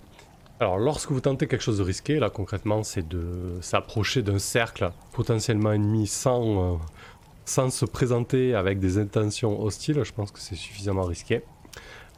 [0.60, 4.92] Alors, lorsque vous tentez quelque chose de risqué, là concrètement, c'est de s'approcher d'un cercle
[5.12, 6.80] potentiellement ennemi sans,
[7.46, 11.42] euh, se présenter avec des intentions hostiles, je pense que c'est suffisamment risqué.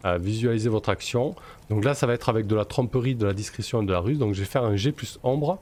[0.04, 1.34] Euh, visualisez votre action.
[1.70, 4.00] Donc là, ça va être avec de la tromperie, de la discrétion et de la
[4.00, 4.20] ruse.
[4.20, 5.58] Donc je vais faire un G plus ombre,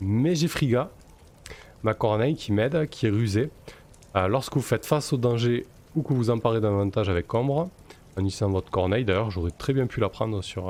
[0.00, 0.90] mais j'ai Friga,
[1.82, 3.50] ma corneille qui m'aide, qui est rusée.
[4.16, 5.66] Euh, lorsque vous faites face au danger
[5.96, 7.70] ou que vous emparez d'un avantage avec ombre,
[8.16, 10.68] en utilisant votre corneille, d'ailleurs, j'aurais très bien pu la prendre sur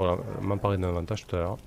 [0.00, 1.58] voilà, m'emparer d'un avantage tout à l'heure.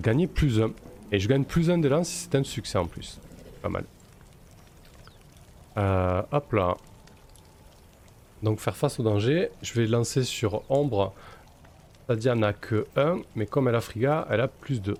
[0.00, 0.70] Gagner plus 1.
[1.12, 3.18] Et je gagne plus 1 d'élan si c'est un succès en plus.
[3.62, 3.84] Pas mal.
[5.78, 6.76] Euh, hop là.
[8.42, 9.48] Donc faire face au danger.
[9.62, 11.14] Je vais lancer sur Ombre.
[12.06, 13.20] Sadia n'a que 1.
[13.34, 14.94] Mais comme elle a Friga, elle a plus 2.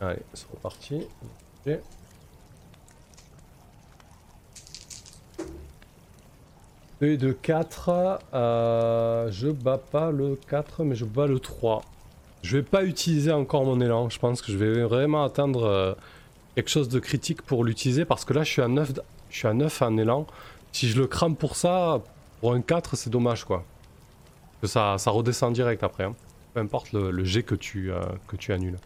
[0.00, 1.06] Allez, c'est reparti.
[7.02, 11.82] Et de 4, euh, je bats pas le 4, mais je bats le 3.
[12.42, 15.94] Je vais pas utiliser encore mon élan, je pense que je vais vraiment attendre euh,
[16.54, 18.92] quelque chose de critique pour l'utiliser, parce que là je suis à 9,
[19.30, 20.26] je suis à 9 en élan.
[20.72, 22.02] Si je le crame pour ça,
[22.40, 23.64] pour un 4, c'est dommage quoi.
[24.60, 26.14] Que ça, ça redescend direct après, hein.
[26.52, 28.78] peu importe le, le jet que tu, euh, que tu annules.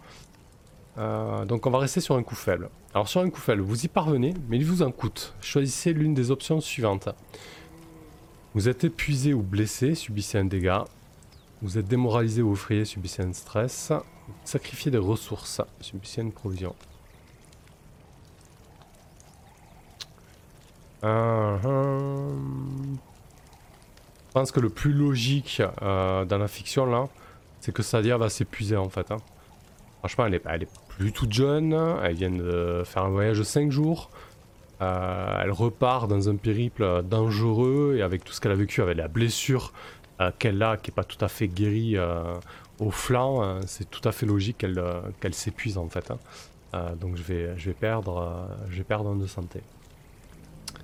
[0.98, 2.68] Euh, donc on va rester sur un coup faible.
[2.94, 5.34] Alors sur un coup faible, vous y parvenez, mais il vous en coûte.
[5.40, 7.08] Choisissez l'une des options suivantes.
[8.54, 10.84] Vous êtes épuisé ou blessé, subissez un dégât.
[11.62, 13.92] Vous êtes démoralisé ou effrayé, subissez un stress.
[14.44, 16.74] Sacrifiez des ressources, subissez une provision.
[21.04, 22.30] Euh, euh,
[24.28, 27.08] Je pense que le plus logique euh, dans la fiction là,
[27.60, 29.10] c'est que Sadia va s'épuiser en fait.
[29.10, 29.18] hein.
[29.98, 33.42] Franchement, elle est, elle est plus toute jeune, elle vient de faire un voyage de
[33.42, 34.10] 5 jours.
[34.82, 38.96] Euh, elle repart dans un périple dangereux et avec tout ce qu'elle a vécu, avec
[38.96, 39.72] la blessure
[40.20, 42.34] euh, qu'elle a, qui n'est pas tout à fait guérie euh,
[42.80, 45.00] au flanc, euh, c'est tout à fait logique qu'elle euh,
[45.32, 46.10] s'épuise en fait.
[46.10, 46.18] hein.
[46.74, 49.60] Euh, donc je vais, je, vais perdre, euh, je vais perdre de santé.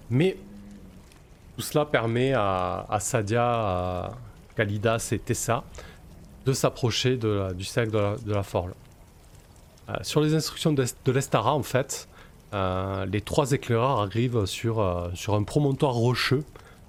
[0.08, 0.36] Mais
[1.56, 4.10] tout cela permet à, Sadia,
[4.56, 5.64] Kalidas et Tessa
[6.46, 8.34] de s'approcher du cercle de la, de.
[9.90, 12.08] Euh, sur les instructions de l'Estara, en fait,
[12.52, 16.44] euh, les trois éclaireurs arrivent sur, euh, sur un promontoire rocheux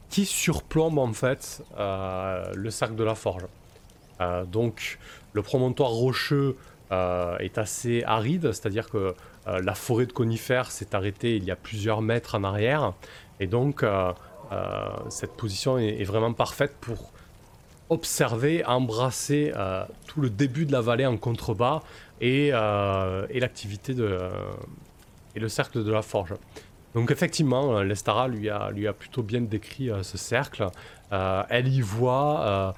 [0.09, 3.45] qui surplombe en fait euh, le cercle de la forge.
[4.51, 4.99] Donc
[5.33, 6.55] le promontoire rocheux
[6.91, 9.15] est assez aride, c'est-à-dire que
[9.47, 12.93] la forêt de conifères s'est arrêtée il y a plusieurs mètres en arrière,
[13.39, 13.83] et donc
[15.09, 17.11] cette position est, est vraiment parfaite pour
[17.89, 19.51] observer, embrasser
[20.05, 21.81] tout le début de la vallée en contrebas
[22.19, 24.19] et, et l'activité de
[25.35, 26.33] et le cercle de la forge.
[26.93, 30.67] Donc effectivement, euh, l'Estara lui a, lui a plutôt bien décrit euh, ce cercle.
[31.13, 32.73] Euh, elle y voit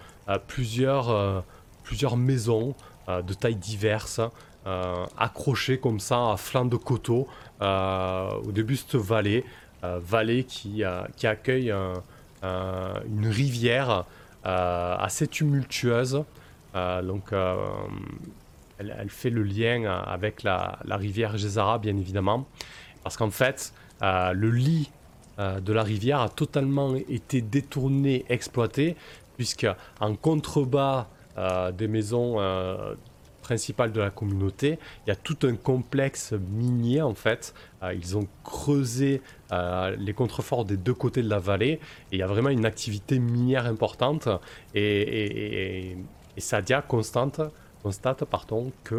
[0.47, 1.43] plusieurs,
[1.83, 2.75] plusieurs maisons
[3.07, 4.21] de tailles diverses,
[5.17, 7.27] accrochées comme ça à flanc de coteau
[7.61, 9.43] au début de cette vallée,
[9.83, 10.81] vallée qui,
[11.17, 11.93] qui accueille un-
[12.41, 14.05] un- une rivière
[14.43, 16.23] assez tumultueuse.
[16.73, 17.31] Donc
[18.99, 22.47] elle, fait le lien euh, avec la, rivière Gézara, bien évidemment,
[23.03, 24.91] parce qu'en fait, euh, le lit
[25.39, 28.95] euh, de la rivière a totalement été détourné, exploité,
[29.37, 29.67] puisque
[29.99, 31.07] en contrebas
[31.75, 32.37] des maisons
[33.41, 37.55] principales de la communauté, il y a tout un complexe minier en fait.
[37.91, 39.23] Ils ont creusé
[39.97, 41.79] les contreforts des deux côtés de la vallée, et
[42.11, 44.29] il y a vraiment une activité minière importante.
[44.75, 45.97] Et, et, et-
[46.35, 47.41] et Sadia constante,
[47.83, 48.95] constate pardon, que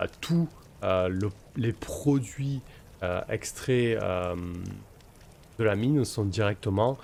[0.00, 0.48] euh, tous
[0.84, 2.60] euh, le- les produits
[3.02, 6.96] euh, extraits de la mine sont directement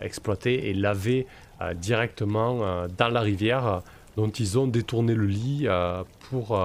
[0.00, 1.26] exploités et lavés
[1.74, 3.82] directement dans la rivière
[4.16, 5.66] dont ils ont détourné le lit
[6.28, 6.60] pour,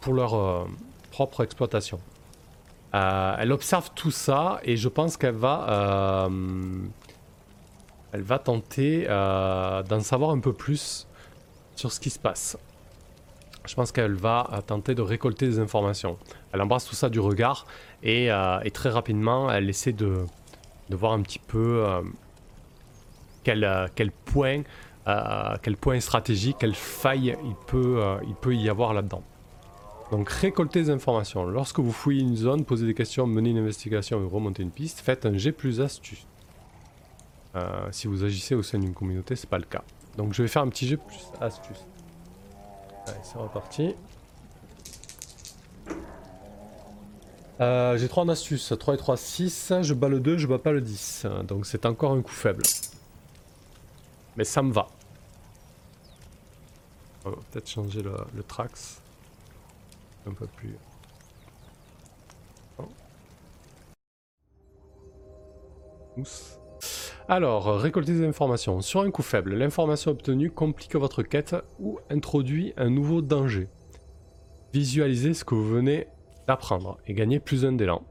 [0.00, 0.66] pour leur
[1.10, 2.00] propre exploitation.
[2.92, 6.28] Elle observe tout ça et je pense qu'elle va,
[8.12, 11.06] elle va tenter d'en savoir un peu plus
[11.76, 12.58] sur ce qui se passe.
[13.64, 16.18] Je pense qu'elle va euh, tenter de récolter des informations.
[16.52, 17.66] Elle embrasse tout ça du regard
[18.02, 20.26] et, euh, et très rapidement, elle essaie de,
[20.90, 22.02] voir un petit peu euh,
[23.44, 24.62] quel, point,
[25.62, 29.22] quel point stratégique, quelle faille il peut, y avoir là-dedans.
[30.10, 31.44] Donc récolter des informations.
[31.44, 35.00] Lorsque vous fouillez une zone, posez des questions, menez une investigation ou remontez une piste,
[35.00, 36.26] faites un G plus astuce.
[37.90, 39.82] Si vous agissez au sein d'une communauté, c'est pas le cas.
[40.18, 41.86] Donc je vais faire un petit G plus astuce.
[43.06, 43.94] Allez, c'est reparti.
[47.60, 49.72] Euh, j'ai 3 en astuce, 3 et 3, 6.
[49.82, 51.26] Je bats le 2, je bats pas le 10.
[51.44, 52.62] Donc c'est encore un coup faible.
[54.36, 54.88] Mais ça me va.
[57.24, 59.00] On va peut-être changer le, trax.
[60.26, 60.76] Un peu plus.
[62.78, 62.88] Oh.
[66.16, 66.58] Mousse.
[67.28, 68.80] Alors, récolter des informations.
[68.80, 73.68] Sur un coup faible, l'information obtenue complique votre quête ou introduit un nouveau danger.
[74.72, 76.08] Visualisez ce que vous venez
[76.46, 78.02] d'apprendre et gagnez plus un d'élan.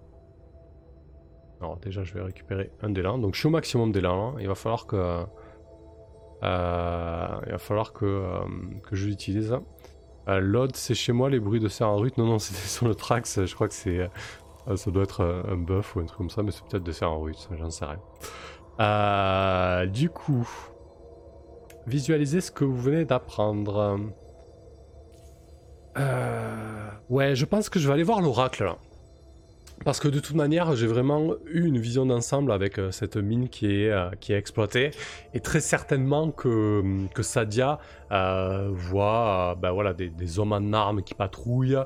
[1.59, 3.17] Alors déjà, je vais récupérer un d'élan.
[3.17, 4.37] Donc, je suis au maximum d'élan.
[4.39, 4.95] Il va falloir que...
[6.43, 8.39] euh, il va falloir que, euh,
[8.83, 9.55] que je l'utilise.
[10.27, 12.17] Euh, L'ode, c'est chez moi, les bruits de serre en route.
[12.17, 13.45] Non, non, c'était sur le Trax.
[13.45, 14.09] Je crois que c'est...
[14.67, 16.83] euh, ça doit être euh, un buff ou un truc comme ça, mais c'est peut-être
[16.83, 17.49] des serres en route.
[17.59, 17.99] J'en sais rien.
[18.79, 20.47] Euh, du coup,
[21.87, 23.99] visualisez ce que vous venez d'apprendre.
[25.97, 28.73] Euh, ouais, je pense que je vais aller voir l'oracle.
[29.83, 33.49] Parce que de toute manière, j'ai vraiment eu une vision d'ensemble avec euh, cette mine
[33.49, 34.91] qui est, qui est exploitée.
[35.33, 36.83] Et très certainement que,
[37.15, 41.83] que Sadia voit ben voilà, des, des, hommes en armes qui patrouillent.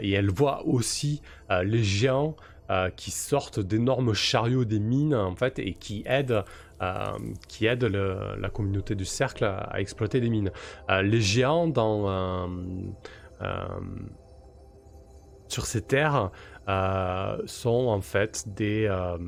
[0.00, 1.22] et elle voit aussi
[1.62, 2.36] les géants
[2.96, 6.44] qui sortent d'énormes chariots des mines, en fait, et qui aident,
[7.48, 10.52] qui aident la communauté du cercle à, exploiter des mines.
[10.88, 12.48] les géants dans...
[15.48, 16.30] sur ces terres
[16.68, 19.18] euh, sont en fait des, euh,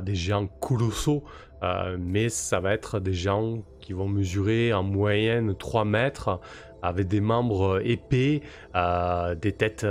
[0.00, 1.22] des géants colossaux,
[1.62, 6.40] euh, mais ça va être des géants qui vont mesurer en moyenne 3 mètres,
[6.80, 8.40] avec des membres épais,
[8.74, 9.86] des têtes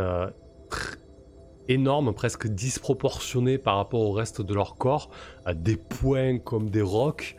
[1.70, 5.10] énormes, presque disproportionnées par rapport au reste de leur corps,
[5.54, 7.36] des poings comme des rocs,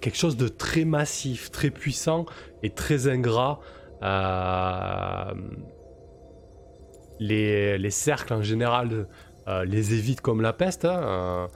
[0.00, 2.26] quelque chose de très massif, très puissant
[2.62, 3.60] et très ingrat
[7.20, 9.06] les, cercles en général
[9.48, 11.46] euh, les évitent comme la peste, hein, euh,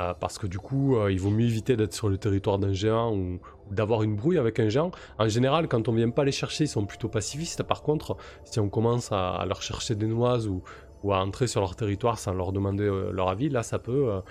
[0.00, 3.14] euh, parce que du coup, il vaut mieux éviter d'être sur le territoire d'un géant
[3.14, 3.38] ou,
[3.70, 4.90] d'avoir une brouille avec un géant.
[5.18, 7.62] En général, quand on vient pas les chercher, ils sont plutôt pacifistes.
[7.62, 10.62] Par contre, si on commence à, leur chercher des noises ou,
[11.12, 14.22] à entrer sur leur territoire sans leur demander leur avis, là, ça peut,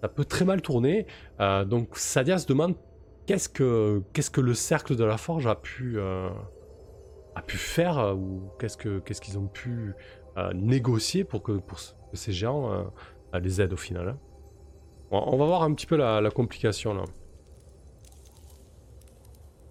[0.00, 1.06] ça peut très mal tourner.
[1.38, 2.74] donc, Sadia se demande
[3.26, 8.50] qu'est-ce que, qu'est-ce que le cercle de la forge a pu, a pu faire ou
[8.58, 9.94] qu'est-ce, que, qu'est-ce qu'ils ont pu
[10.54, 11.78] négocier pour que, pour
[12.12, 14.08] ces géants euh, les aident au final.
[14.08, 14.18] Hein.
[15.10, 17.04] on va voir un petit peu la, complication là.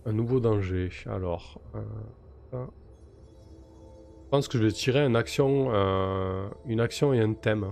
[0.05, 0.89] Un nouveau danger.
[1.05, 1.59] Alors,
[2.53, 2.65] euh,
[4.27, 7.71] je pense que je vais tirer une action, euh, une action et un thème.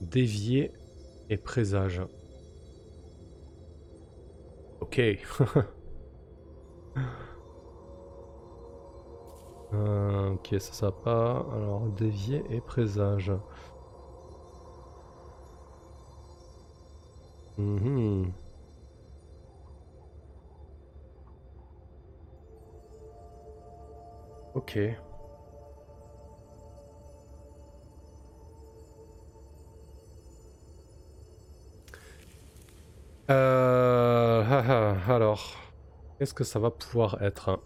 [0.00, 0.70] Dévier
[1.28, 2.00] et présage.
[4.80, 5.00] Ok.
[9.74, 11.46] Euh, ok, ça, ça pas.
[11.54, 13.30] Alors, dévier et présage.
[17.58, 18.32] Mhm.
[24.58, 24.76] Ok.
[33.30, 35.54] Euh, alors,
[36.18, 37.60] qu'est-ce que ça va pouvoir être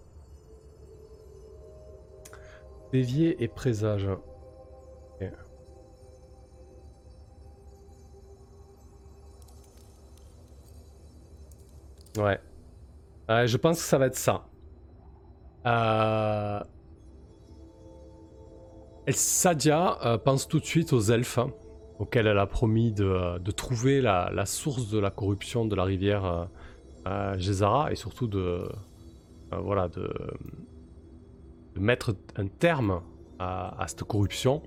[2.93, 4.07] Dévier et présage.
[12.19, 12.39] Ouais.
[13.47, 14.45] je pense que ça va être ça.
[15.65, 16.61] Euh...
[19.09, 21.51] Sadia euh, pense tout de suite aux elfes, hein,
[21.99, 26.49] auxquels elle a promis de, trouver la, source de la corruption de la rivière
[27.07, 28.69] euh, Gézara et surtout de,
[29.53, 30.11] euh, voilà, de,
[31.77, 33.01] mettre un terme
[33.39, 34.63] à, cette corruption.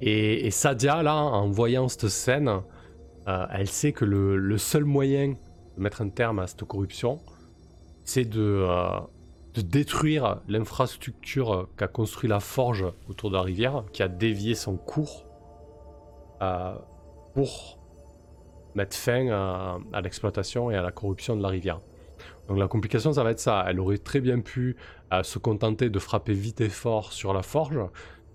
[0.00, 2.60] Et, Sadia, là, en voyant cette scène,
[3.28, 7.20] euh, elle sait que le, seul moyen de mettre un terme à cette corruption,
[8.04, 9.00] c'est de, euh,
[9.56, 14.76] de, détruire l'infrastructure qu'a construit la forge autour de la rivière, qui a dévié son
[14.76, 15.26] cours
[16.42, 16.74] euh,
[17.34, 17.78] pour
[18.74, 19.28] mettre fin
[19.92, 21.80] à l'exploitation et à la corruption de la rivière.
[22.48, 23.64] Donc la complication, ça va être ça.
[23.66, 24.76] Elle aurait très bien pu
[25.12, 27.80] euh, se contenter de frapper vite et fort sur la forge,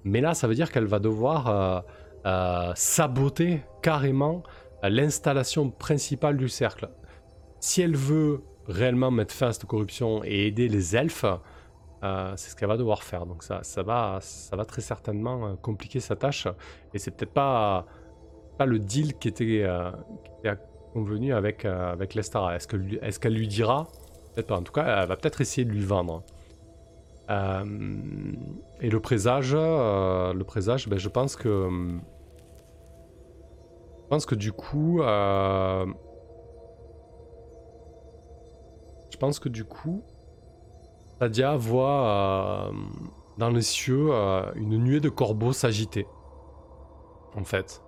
[0.03, 1.83] mais là, ça veut dire qu'elle va devoir
[2.25, 4.43] euh, saboter carrément
[4.83, 6.89] l'installation principale du cercle.
[7.59, 11.25] Si elle veut réellement mettre fin à cette corruption et aider les elfes,
[12.01, 13.25] c'est ce qu'elle va devoir faire.
[13.25, 16.47] Donc ça, ça, va, ça va très certainement compliquer sa tâche.
[16.93, 17.85] Et c'est peut-être pas,
[18.57, 19.67] pas le deal qui était,
[20.39, 20.57] était
[20.93, 22.55] convenu avec, avec Lestara.
[22.55, 23.87] Est-ce qu'elle est lui dira?
[24.33, 24.57] Peut-être pas.
[24.57, 26.23] En tout cas, elle va peut-être essayer de lui vendre.
[27.29, 27.63] Euh,
[28.81, 31.69] et le présage, euh, le présage, ben, je pense que,
[34.03, 35.01] je pense que du coup,
[39.21, 40.03] pense que du coup,
[41.19, 42.71] Sadia voit
[43.37, 44.09] dans les cieux
[44.55, 46.07] une nuée de corbeaux s'agiter,
[47.35, 47.83] en fait.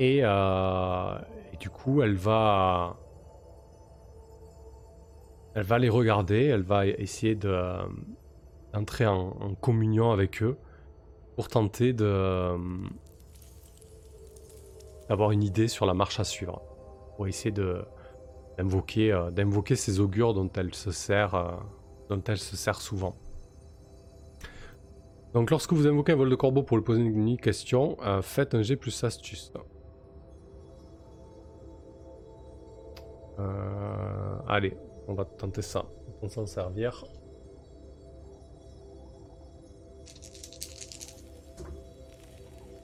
[0.00, 2.96] Et, et, du coup, elle va,
[5.54, 7.82] elle va les regarder, elle va essayer de, euh,
[8.72, 10.58] d'entrer en, communion avec eux
[11.36, 12.58] pour tenter de, euh,
[15.08, 16.60] d'avoir une idée sur la marche à suivre.
[17.16, 17.84] Pour essayer de,
[18.56, 21.52] d'invoquer, euh, ces augures dont elle se sert, euh,
[22.08, 23.16] dont elle se sert souvent.
[25.34, 28.54] Donc lorsque vous invoquez un vol de corbeau pour lui poser une question, euh, faites
[28.54, 29.52] un G plus astuce.
[33.40, 34.76] Euh, allez,
[35.08, 35.86] on va tenter ça.
[36.22, 37.04] On va s'en servir.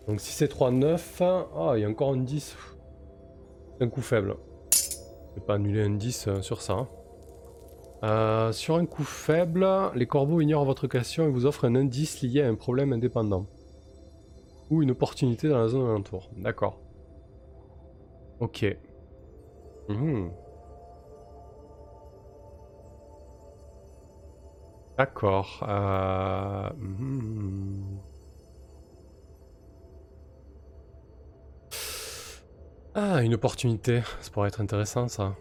[0.09, 1.23] Donc si c'est 3, 9,
[1.55, 2.57] oh, il y a encore un 10.
[3.79, 4.35] Un coup faible.
[5.31, 6.89] Je vais pas annuler un 10 euh, sur ça.
[8.03, 12.23] Euh, sur un coup faible, les corbeaux ignorent votre question et vous offrent un indice
[12.23, 13.47] lié à un problème indépendant.
[14.71, 16.31] Ou une opportunité dans la zone alentour.
[16.37, 16.81] D'accord.
[18.41, 18.65] Ok.
[19.89, 20.31] Mhm.
[24.97, 25.65] D'accord.
[25.69, 26.71] Euh...
[26.79, 28.01] mhm.
[32.95, 34.03] Ah, une opportunité.
[34.21, 35.37] Ça pourrait être intéressant, ça.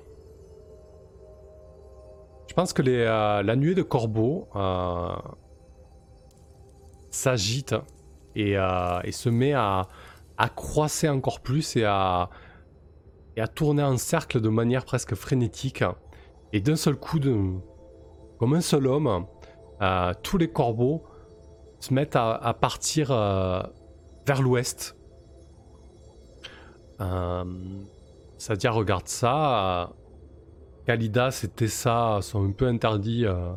[2.47, 5.15] Je pense que les, euh, la nuée de corbeaux euh,
[7.09, 7.75] s'agite
[8.35, 9.87] et, euh, et, se met à,
[10.37, 12.29] à croisser encore plus et à,
[13.55, 15.83] tourner en cercle de manière presque frénétique.
[16.51, 17.19] Et d'un seul coup,
[18.37, 19.25] comme un seul homme,
[20.23, 21.03] tous les corbeaux
[21.79, 23.09] se mettent à partir
[24.27, 24.98] vers l'ouest
[27.01, 27.43] euh,
[28.37, 29.91] Sadia regarde ça.
[30.85, 33.51] Kalidas et Tessa sont un peu interdits euh,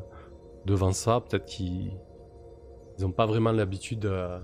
[0.67, 1.21] devant ça.
[1.21, 1.97] Peut-être qu'ils
[2.99, 4.39] n'ont pas vraiment l'habitude euh,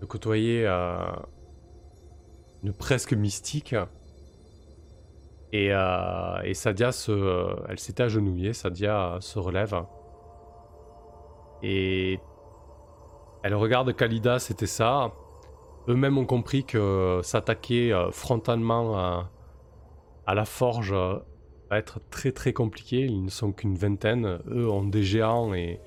[0.00, 0.96] de côtoyer euh,
[2.62, 3.74] une presque mystique.
[5.52, 5.72] Et,
[6.52, 6.90] Sadia
[7.68, 8.52] elle s'était agenouillée.
[8.52, 9.82] Sadia se relève.
[11.62, 12.20] Et
[13.42, 15.10] elle regarde Kalidas et Tessa.
[15.88, 21.16] Eux-mêmes ont compris que s'attaquer euh, frontalement à, la forge euh,
[21.70, 23.06] va être très très compliqué.
[23.06, 24.38] Ils ne sont qu'une vingtaine.
[24.50, 25.80] Eux ont des géants et,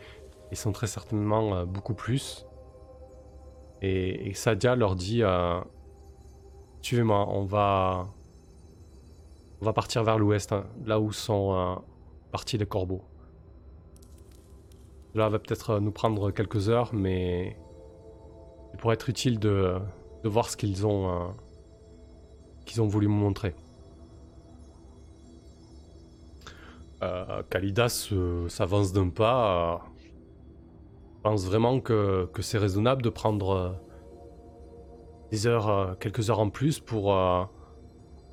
[0.51, 2.47] ils sont très certainement euh, beaucoup plus.
[3.83, 5.21] Et, Sadia leur dit
[6.81, 8.07] Suivez-moi, on va,
[9.61, 11.79] on va partir vers l'ouest, hein, là où sont
[12.31, 13.03] partis les corbeaux.
[15.13, 17.57] Là va peut-être nous prendre quelques heures, mais
[18.81, 19.79] pourrait être utile de,
[20.23, 21.27] voir ce qu'ils ont, euh,
[22.65, 23.53] qu'ils ont voulu me montrer.
[27.03, 29.85] Euh, Kalidas euh, s'avance d'un pas.
[31.15, 33.79] Je pense vraiment que, c'est raisonnable de prendre
[35.29, 37.15] des heures, quelques heures en plus pour,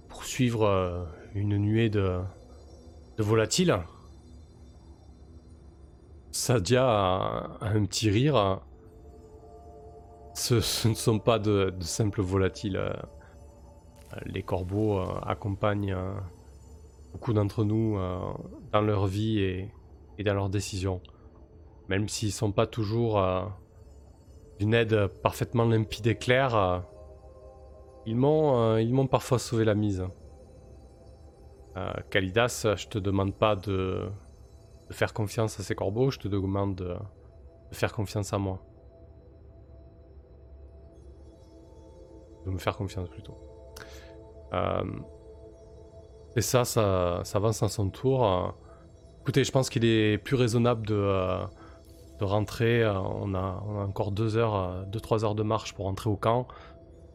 [0.08, 2.22] pour suivre une nuée de
[3.18, 3.78] volatiles.
[6.32, 8.62] Sadia a un petit rire
[10.38, 12.76] ce, ne sont pas de, simples volatiles.
[12.76, 12.92] Euh,
[14.24, 16.14] les corbeaux euh, accompagnent euh,
[17.12, 17.98] beaucoup d'entre nous
[18.72, 21.00] dans leur vie et, dans leurs décisions.
[21.88, 23.20] Même s'ils ne sont pas toujours
[24.58, 26.82] d'une aide parfaitement limpide et claire,
[28.04, 30.04] ils m'ont parfois sauvé la mise.
[32.10, 34.10] Kalidas, je te demande pas de,
[34.90, 36.96] faire confiance à ces corbeaux, je te demande de
[37.72, 38.60] faire confiance à moi.
[42.50, 43.36] Me faire confiance plutôt.
[44.52, 44.84] Euh,
[46.36, 48.54] et ça, ça, ça, avance à son tour.
[49.22, 51.44] écoutez, je pense qu'il est plus raisonnable de, euh,
[52.18, 52.86] de rentrer.
[52.86, 56.16] On a, on a, encore deux heures, deux trois heures de marche pour rentrer au
[56.16, 56.46] camp,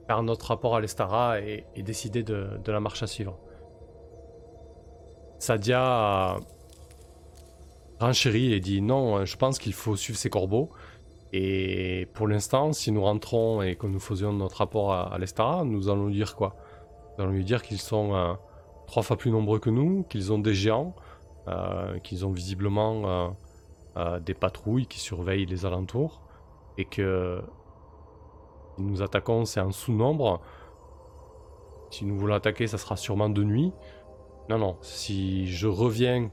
[0.08, 3.38] faire notre rapport à l'Estara et, décider de, de, la marche à suivre.
[5.40, 6.38] Sadia
[8.00, 10.70] renchérit et dit non, je pense qu'il faut suivre ses corbeaux.
[11.36, 15.90] Et pour l'instant, si nous rentrons et que nous faisions notre rapport à, l'Estara, nous
[15.90, 16.56] allons lui dire quoi?
[17.18, 18.34] Nous allons lui dire qu'ils sont euh,
[18.86, 20.94] trois fois plus nombreux que nous, qu'ils ont des géants,
[21.48, 23.36] euh, qu'ils ont visiblement
[23.98, 26.22] euh, des patrouilles qui surveillent les alentours,
[26.78, 27.42] et que
[28.78, 30.40] si nous attaquons, c'est en sous-nombre.
[31.90, 33.74] Si nous voulons attaquer, ça sera sûrement de nuit.
[34.50, 36.30] Non, non, si je reviens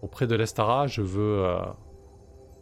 [0.00, 1.46] auprès de l'Estara, je veux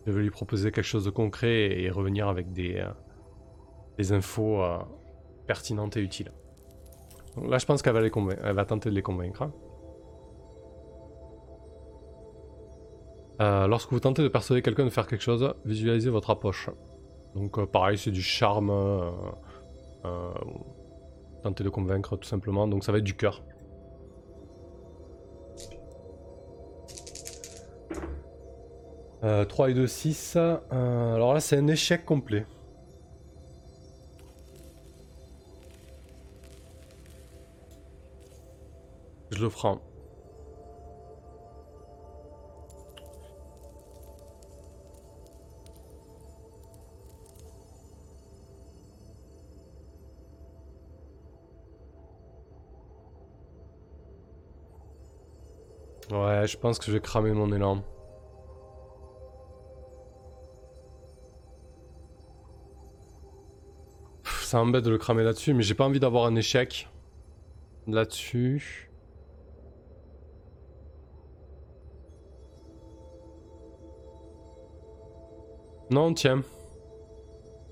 [0.07, 4.79] je vais lui proposer quelque chose de concret et revenir avec des, euh, infos euh,
[5.47, 6.33] pertinentes et utiles.
[7.37, 9.43] là, je pense qu'elle va, tenter de les convaincre.
[9.43, 9.53] Hein.
[13.41, 16.69] Euh, lorsque vous tentez de persuader quelqu'un de faire quelque chose, visualisez votre approche.
[17.35, 18.73] Donc pareil, c'est du charme.
[21.43, 22.67] tenter de convaincre tout simplement.
[22.67, 23.43] Donc ça va être du cœur.
[29.23, 30.35] 3 euh, et 2, 6.
[30.37, 32.45] Euh, alors là, c'est un échec complet.
[39.31, 39.81] Je le prends.
[56.11, 57.83] Ouais, je pense que je vais cramer mon élan.
[64.53, 66.87] Ça embête de le cramer là-dessus, mais j'ai pas envie d'avoir un échec
[67.87, 68.91] là-dessus.
[75.91, 76.43] Non, tiens.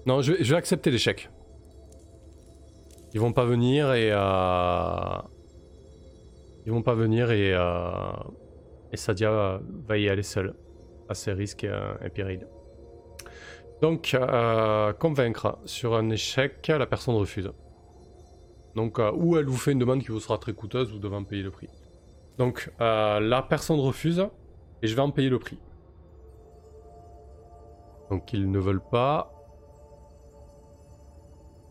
[0.07, 1.29] Non, je vais, accepter l'échec.
[3.13, 4.11] Ils vont pas venir et...
[4.11, 5.19] Euh...
[6.65, 7.53] Ils vont pas venir et...
[7.53, 7.83] Euh...
[8.91, 10.55] Et Sadia va y aller seule.
[11.11, 12.47] À ses risques et, euh, périls.
[13.83, 17.51] Donc, euh, convaincre sur un échec, la personne refuse.
[18.77, 21.17] Donc, euh, ou elle vous fait une demande qui vous sera très coûteuse, vous devez
[21.17, 21.69] en payer le prix.
[22.39, 24.27] Donc, la personne refuse
[24.83, 25.59] et je vais en payer le prix.
[28.11, 29.33] Donc, ils ne veulent pas.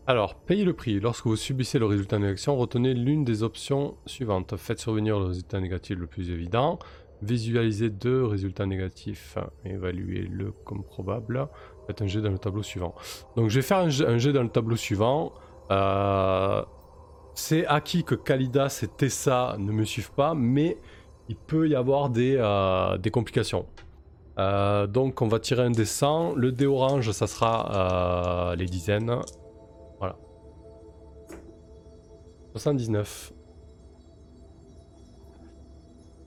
[0.06, 0.98] Alors, payez le prix.
[0.98, 4.56] Lorsque vous subissez le résultat action, retenez l'une des options suivantes.
[4.56, 6.78] Faites survenir le résultat négatif le plus évident.
[7.22, 9.36] Visualisez deux résultats négatifs.
[9.64, 11.46] Évaluez-le comme probable.
[12.00, 12.94] Un jet dans le tableau suivant.
[13.36, 15.32] Donc je vais faire un jet, dans le tableau suivant.
[15.70, 16.62] Euh,
[17.34, 20.78] c'est acquis que Kalidas et Tessa ne me suivent pas, mais
[21.28, 23.66] il peut y avoir des, euh, des complications.
[24.38, 26.34] Euh, donc on va tirer un des 100.
[26.34, 29.14] Le dé orange, ça sera les dizaines.
[29.98, 30.16] Voilà.
[32.52, 33.32] 79.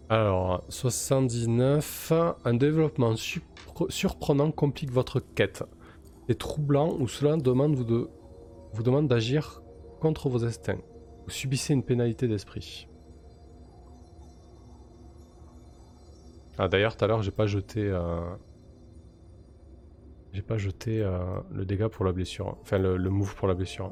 [0.09, 2.13] Alors, 79.
[2.43, 3.15] Un développement
[3.89, 5.63] surprenant complique votre quête.
[6.27, 8.09] C'est troublant ou cela demande vous, de,
[8.73, 9.61] vous demande d'agir
[9.99, 10.81] contre vos instincts.
[11.25, 12.87] Vous subissez une pénalité d'esprit.
[16.57, 18.21] Ah d'ailleurs tout à l'heure j'ai pas jeté euh,
[20.33, 23.91] j'ai pas jeté euh, le dégât pour la blessure, enfin le move pour la blessure.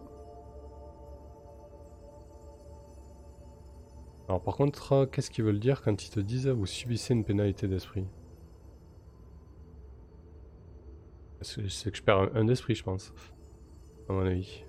[4.31, 7.67] Alors par contre, qu'est-ce qu'ils veulent dire quand ils te disent vous subissez une pénalité
[7.67, 8.07] d'esprit?
[11.41, 13.11] C'est que je perds un, d'esprit, je pense.
[14.07, 14.63] À mon avis.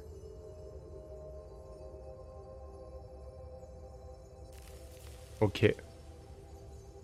[5.40, 5.72] Ok.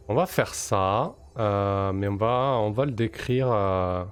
[0.08, 3.52] On va faire ça, euh, mais on va, on va le décrire.
[3.52, 4.04] Euh,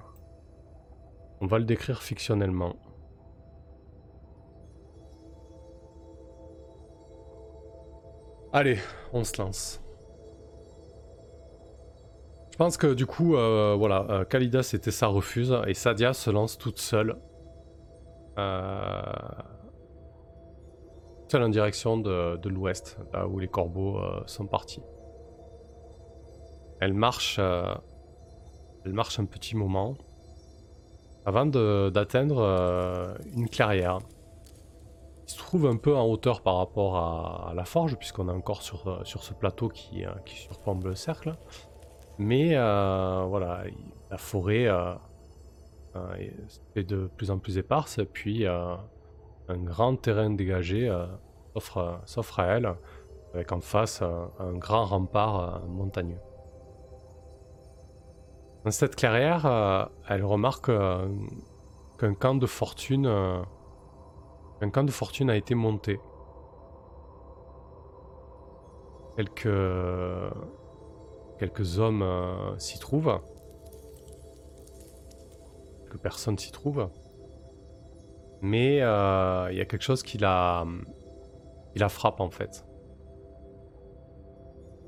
[1.41, 2.77] on va le décrire fictionnellement.
[8.59, 8.79] Allez,
[9.13, 9.79] on se lance.
[12.49, 16.31] Je pense que du coup, euh, voilà, euh, Kalida c'était sa refuse et Sadia se
[16.31, 17.17] lance toute seule.
[18.39, 18.99] Euh,
[21.27, 24.81] seule en direction de, l'ouest, là où les corbeaux sont partis.
[26.79, 29.93] Elle marche, elle marche un petit moment
[31.27, 33.99] avant d'atteindre une clairière.
[35.27, 38.61] Il se trouve un peu en hauteur par rapport à, la forge, puisqu'on est encore
[38.61, 41.35] sur, euh, sur ce plateau qui, euh, qui surplombe le cercle.
[42.17, 43.63] Mais euh, voilà,
[44.09, 44.67] la forêt
[46.75, 48.79] est de plus en plus éparse, puis un
[49.49, 50.89] grand terrain dégagé
[52.05, 52.73] s'offre à elle,
[53.33, 56.19] avec en face un grand rempart montagneux.
[58.63, 60.71] Dans cette clairière, elle remarque
[61.99, 63.07] qu'un camp de fortune
[64.61, 65.99] un camp de fortune a été monté.
[69.15, 69.39] Quelques,
[71.79, 73.19] hommes euh, s'y trouvent.
[75.83, 76.89] Quelques personnes s'y trouvent.
[78.41, 80.65] Mais euh, il y a quelque chose qui la,
[81.73, 82.63] qui la frappe en fait.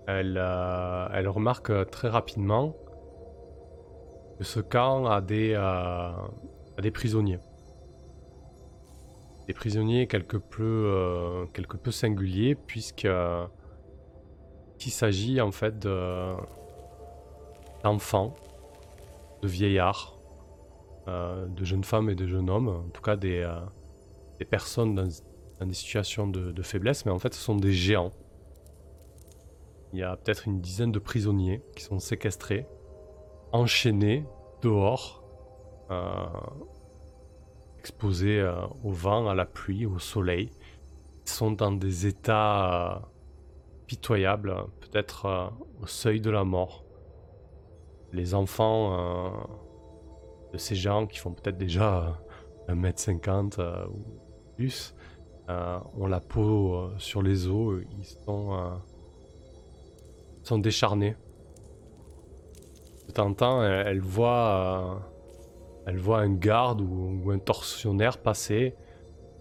[0.08, 2.76] Elle, euh, remarque très rapidement
[4.38, 6.30] que ce camp a des, a
[6.82, 7.40] des prisonniers
[9.54, 13.46] prisonniers quelque peu, euh, quelque peu singuliers puisque euh,
[14.78, 15.80] s'agit en fait
[17.84, 18.36] d'enfants,
[19.42, 20.20] de, vieillards,
[21.08, 23.50] euh, de jeunes femmes et de jeunes hommes, en tout cas des,
[24.38, 25.08] des personnes dans,
[25.66, 28.12] des situations de, de, faiblesse, mais en fait ce sont des géants.
[29.94, 32.68] Il y a peut-être une dizaine de prisonniers qui sont séquestrés,
[33.52, 34.24] enchaînés
[34.62, 35.24] dehors
[37.80, 40.52] exposés euh, au vent, à la pluie, au soleil.
[41.26, 43.00] Ils sont dans des états euh,
[43.88, 45.48] pitoyables, peut-être euh,
[45.82, 46.84] au seuil de la mort.
[48.12, 49.48] Les enfants
[50.52, 52.20] de ces gens qui font peut-être déjà
[52.68, 54.00] 1m50 ou
[54.56, 54.96] plus
[55.48, 58.06] ont la peau sur les os, ils
[60.44, 61.16] sont, décharnés.
[63.08, 65.09] De temps en elle voit
[65.90, 68.76] elle voit un garde ou, un tortionnaire passer,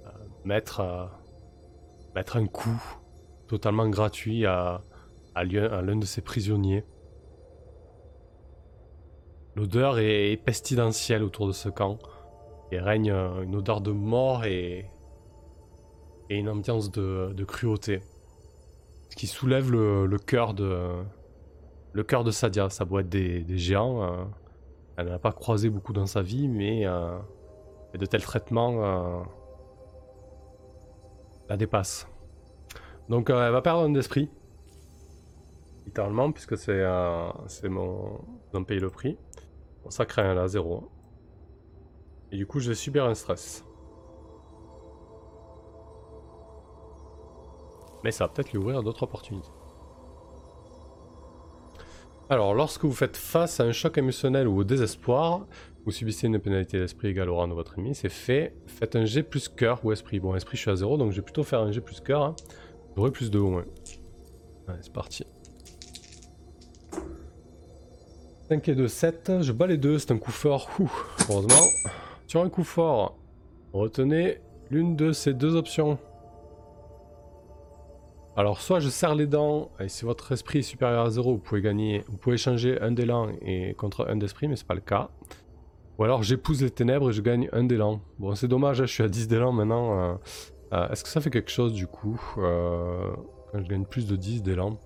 [0.07, 0.09] euh,
[0.47, 1.05] mettre, euh,
[2.15, 2.83] mettre un coup
[3.49, 4.83] totalement gratuit à,
[5.35, 6.85] l'un de ses prisonniers.
[9.57, 11.99] L'odeur est pestilentielle autour de ce camp.
[12.73, 14.87] il règne une odeur de mort et,
[16.31, 18.01] une ambiance de, cruauté.
[19.11, 20.95] Ce qui soulève le, cœur de
[21.93, 22.71] le cœur de Sadia.
[22.71, 24.31] Ça doit des, géants.
[24.99, 29.25] Elle n'a pas croisé beaucoup dans sa vie, mais de tels traitements
[31.49, 32.09] la dépasse.
[33.09, 34.29] Donc elle va perdre un d'esprit.
[35.87, 36.83] Littéralement, puisque c'est
[37.65, 38.21] mon.
[38.53, 39.17] Ils paye le prix.
[39.89, 40.91] ça crée un là, zéro.
[42.33, 43.65] Et du coup, je vais subir un stress.
[48.03, 49.49] Mais ça va peut-être lui ouvrir d'autres opportunités.
[52.31, 55.47] Alors, lorsque vous faites face à un choc émotionnel ou au désespoir,
[55.87, 58.55] vous subissez une pénalité d'esprit égale au rang de votre ennemi, c'est fait.
[58.67, 60.21] Faites un G plus cœur ou esprit.
[60.21, 62.23] Bon, esprit, je suis à 0, donc je vais plutôt faire un G plus cœur.
[62.23, 62.37] Hein.
[62.97, 63.65] J'aurai plus de au moins.
[64.67, 65.25] Allez, c'est parti.
[68.51, 69.33] 5 et 2, 7.
[69.41, 70.69] Je bats les deux, c'est un coup fort.
[71.31, 71.67] heureusement.
[72.27, 73.17] Sur un coup fort,
[73.73, 74.39] retenez
[74.71, 75.99] l'une de ces deux options.
[78.39, 81.39] Alors soit je serre les dents, et si votre esprit est supérieur à 0, vous
[81.39, 84.81] pouvez gagner, vous pouvez changer un d'élan et contre un d'esprit, mais c'est pas le
[84.81, 85.11] cas.
[85.99, 88.01] Ou alors j'épouse les ténèbres et je gagne un d'élan.
[88.21, 89.99] Bon c'est dommage, hein, je suis à 10 d'élan maintenant.
[89.99, 90.15] Euh,
[90.73, 93.11] euh, est-ce que ça fait quelque chose du coup euh,
[93.51, 94.79] quand je gagne plus de 10 d'élan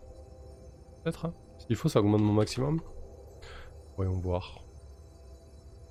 [1.05, 2.81] Peut-être hein S'il faut ça augmente mon maximum
[3.99, 4.65] Voyons voir.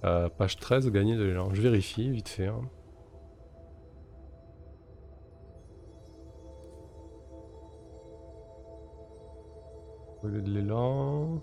[0.01, 1.53] Page 13, gagner de l'élan.
[1.53, 2.47] Je vérifie vite fait.
[2.47, 2.61] Hein.
[10.23, 11.41] Au lieu de l'élan.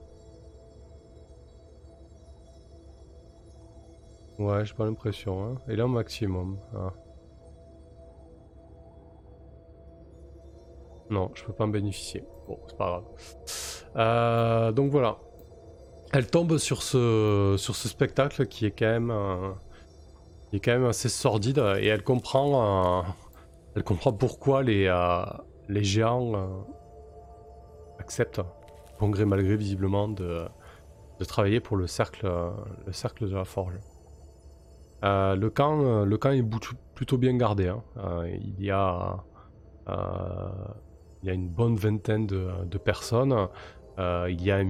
[4.38, 5.44] Ouais, j'ai pas l'impression.
[5.44, 5.54] Hein.
[5.68, 6.58] Élan maximum.
[6.74, 6.92] Ah.
[11.10, 12.24] Non, je peux pas en bénéficier.
[12.46, 13.04] Bon, c'est pas grave.
[13.96, 15.18] Euh, donc voilà
[16.12, 19.50] elle tombe sur ce, sur ce spectacle qui est quand même, euh,
[20.52, 23.02] est quand même assez sordide et elle comprend, euh,
[23.76, 24.90] elle comprend pourquoi les,
[25.68, 26.64] les géants
[27.98, 28.40] acceptent,
[28.98, 30.46] bon gré malgré visiblement, de,
[31.26, 32.26] travailler pour le cercle,
[32.86, 33.74] le cercle de la forge.
[35.02, 36.44] le, camp, le camp est
[36.94, 37.68] plutôt bien gardé.
[37.68, 37.82] Hein.
[38.26, 39.24] il, y a,
[39.88, 43.48] il y a une bonne vingtaine de, personnes.
[43.98, 44.62] il y a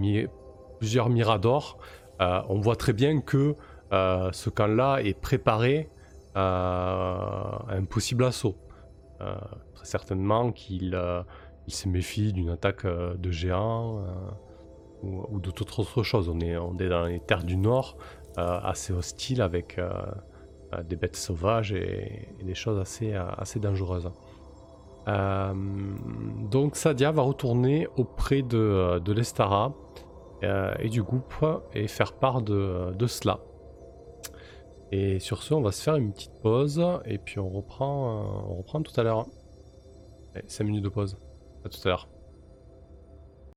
[0.78, 1.78] plusieurs miradors,
[2.20, 3.54] euh, on voit très bien que
[3.92, 5.88] euh, ce camp-là est préparé
[6.34, 8.56] à un possible assaut.
[9.20, 9.34] Euh,
[9.74, 10.94] très certainement qu'il
[11.70, 14.04] se méfie d'une attaque de géants
[15.02, 16.28] ou, ou de toute autre chose.
[16.28, 16.54] On est,
[16.88, 17.96] dans les terres du Nord,
[18.36, 19.80] assez hostiles avec
[20.88, 24.10] des bêtes sauvages et, des choses assez, dangereuses.
[26.50, 29.74] donc Sadia va retourner auprès de, l'Estara
[30.44, 31.44] euh, et du groupe
[31.74, 33.40] et faire part de, cela.
[34.92, 38.52] Et sur ce, on va se faire une petite pause et puis on reprend, euh,
[38.52, 39.26] on reprend tout à l'heure.
[40.46, 41.16] 5 minutes de pause.
[41.64, 42.08] À tout à l'heure.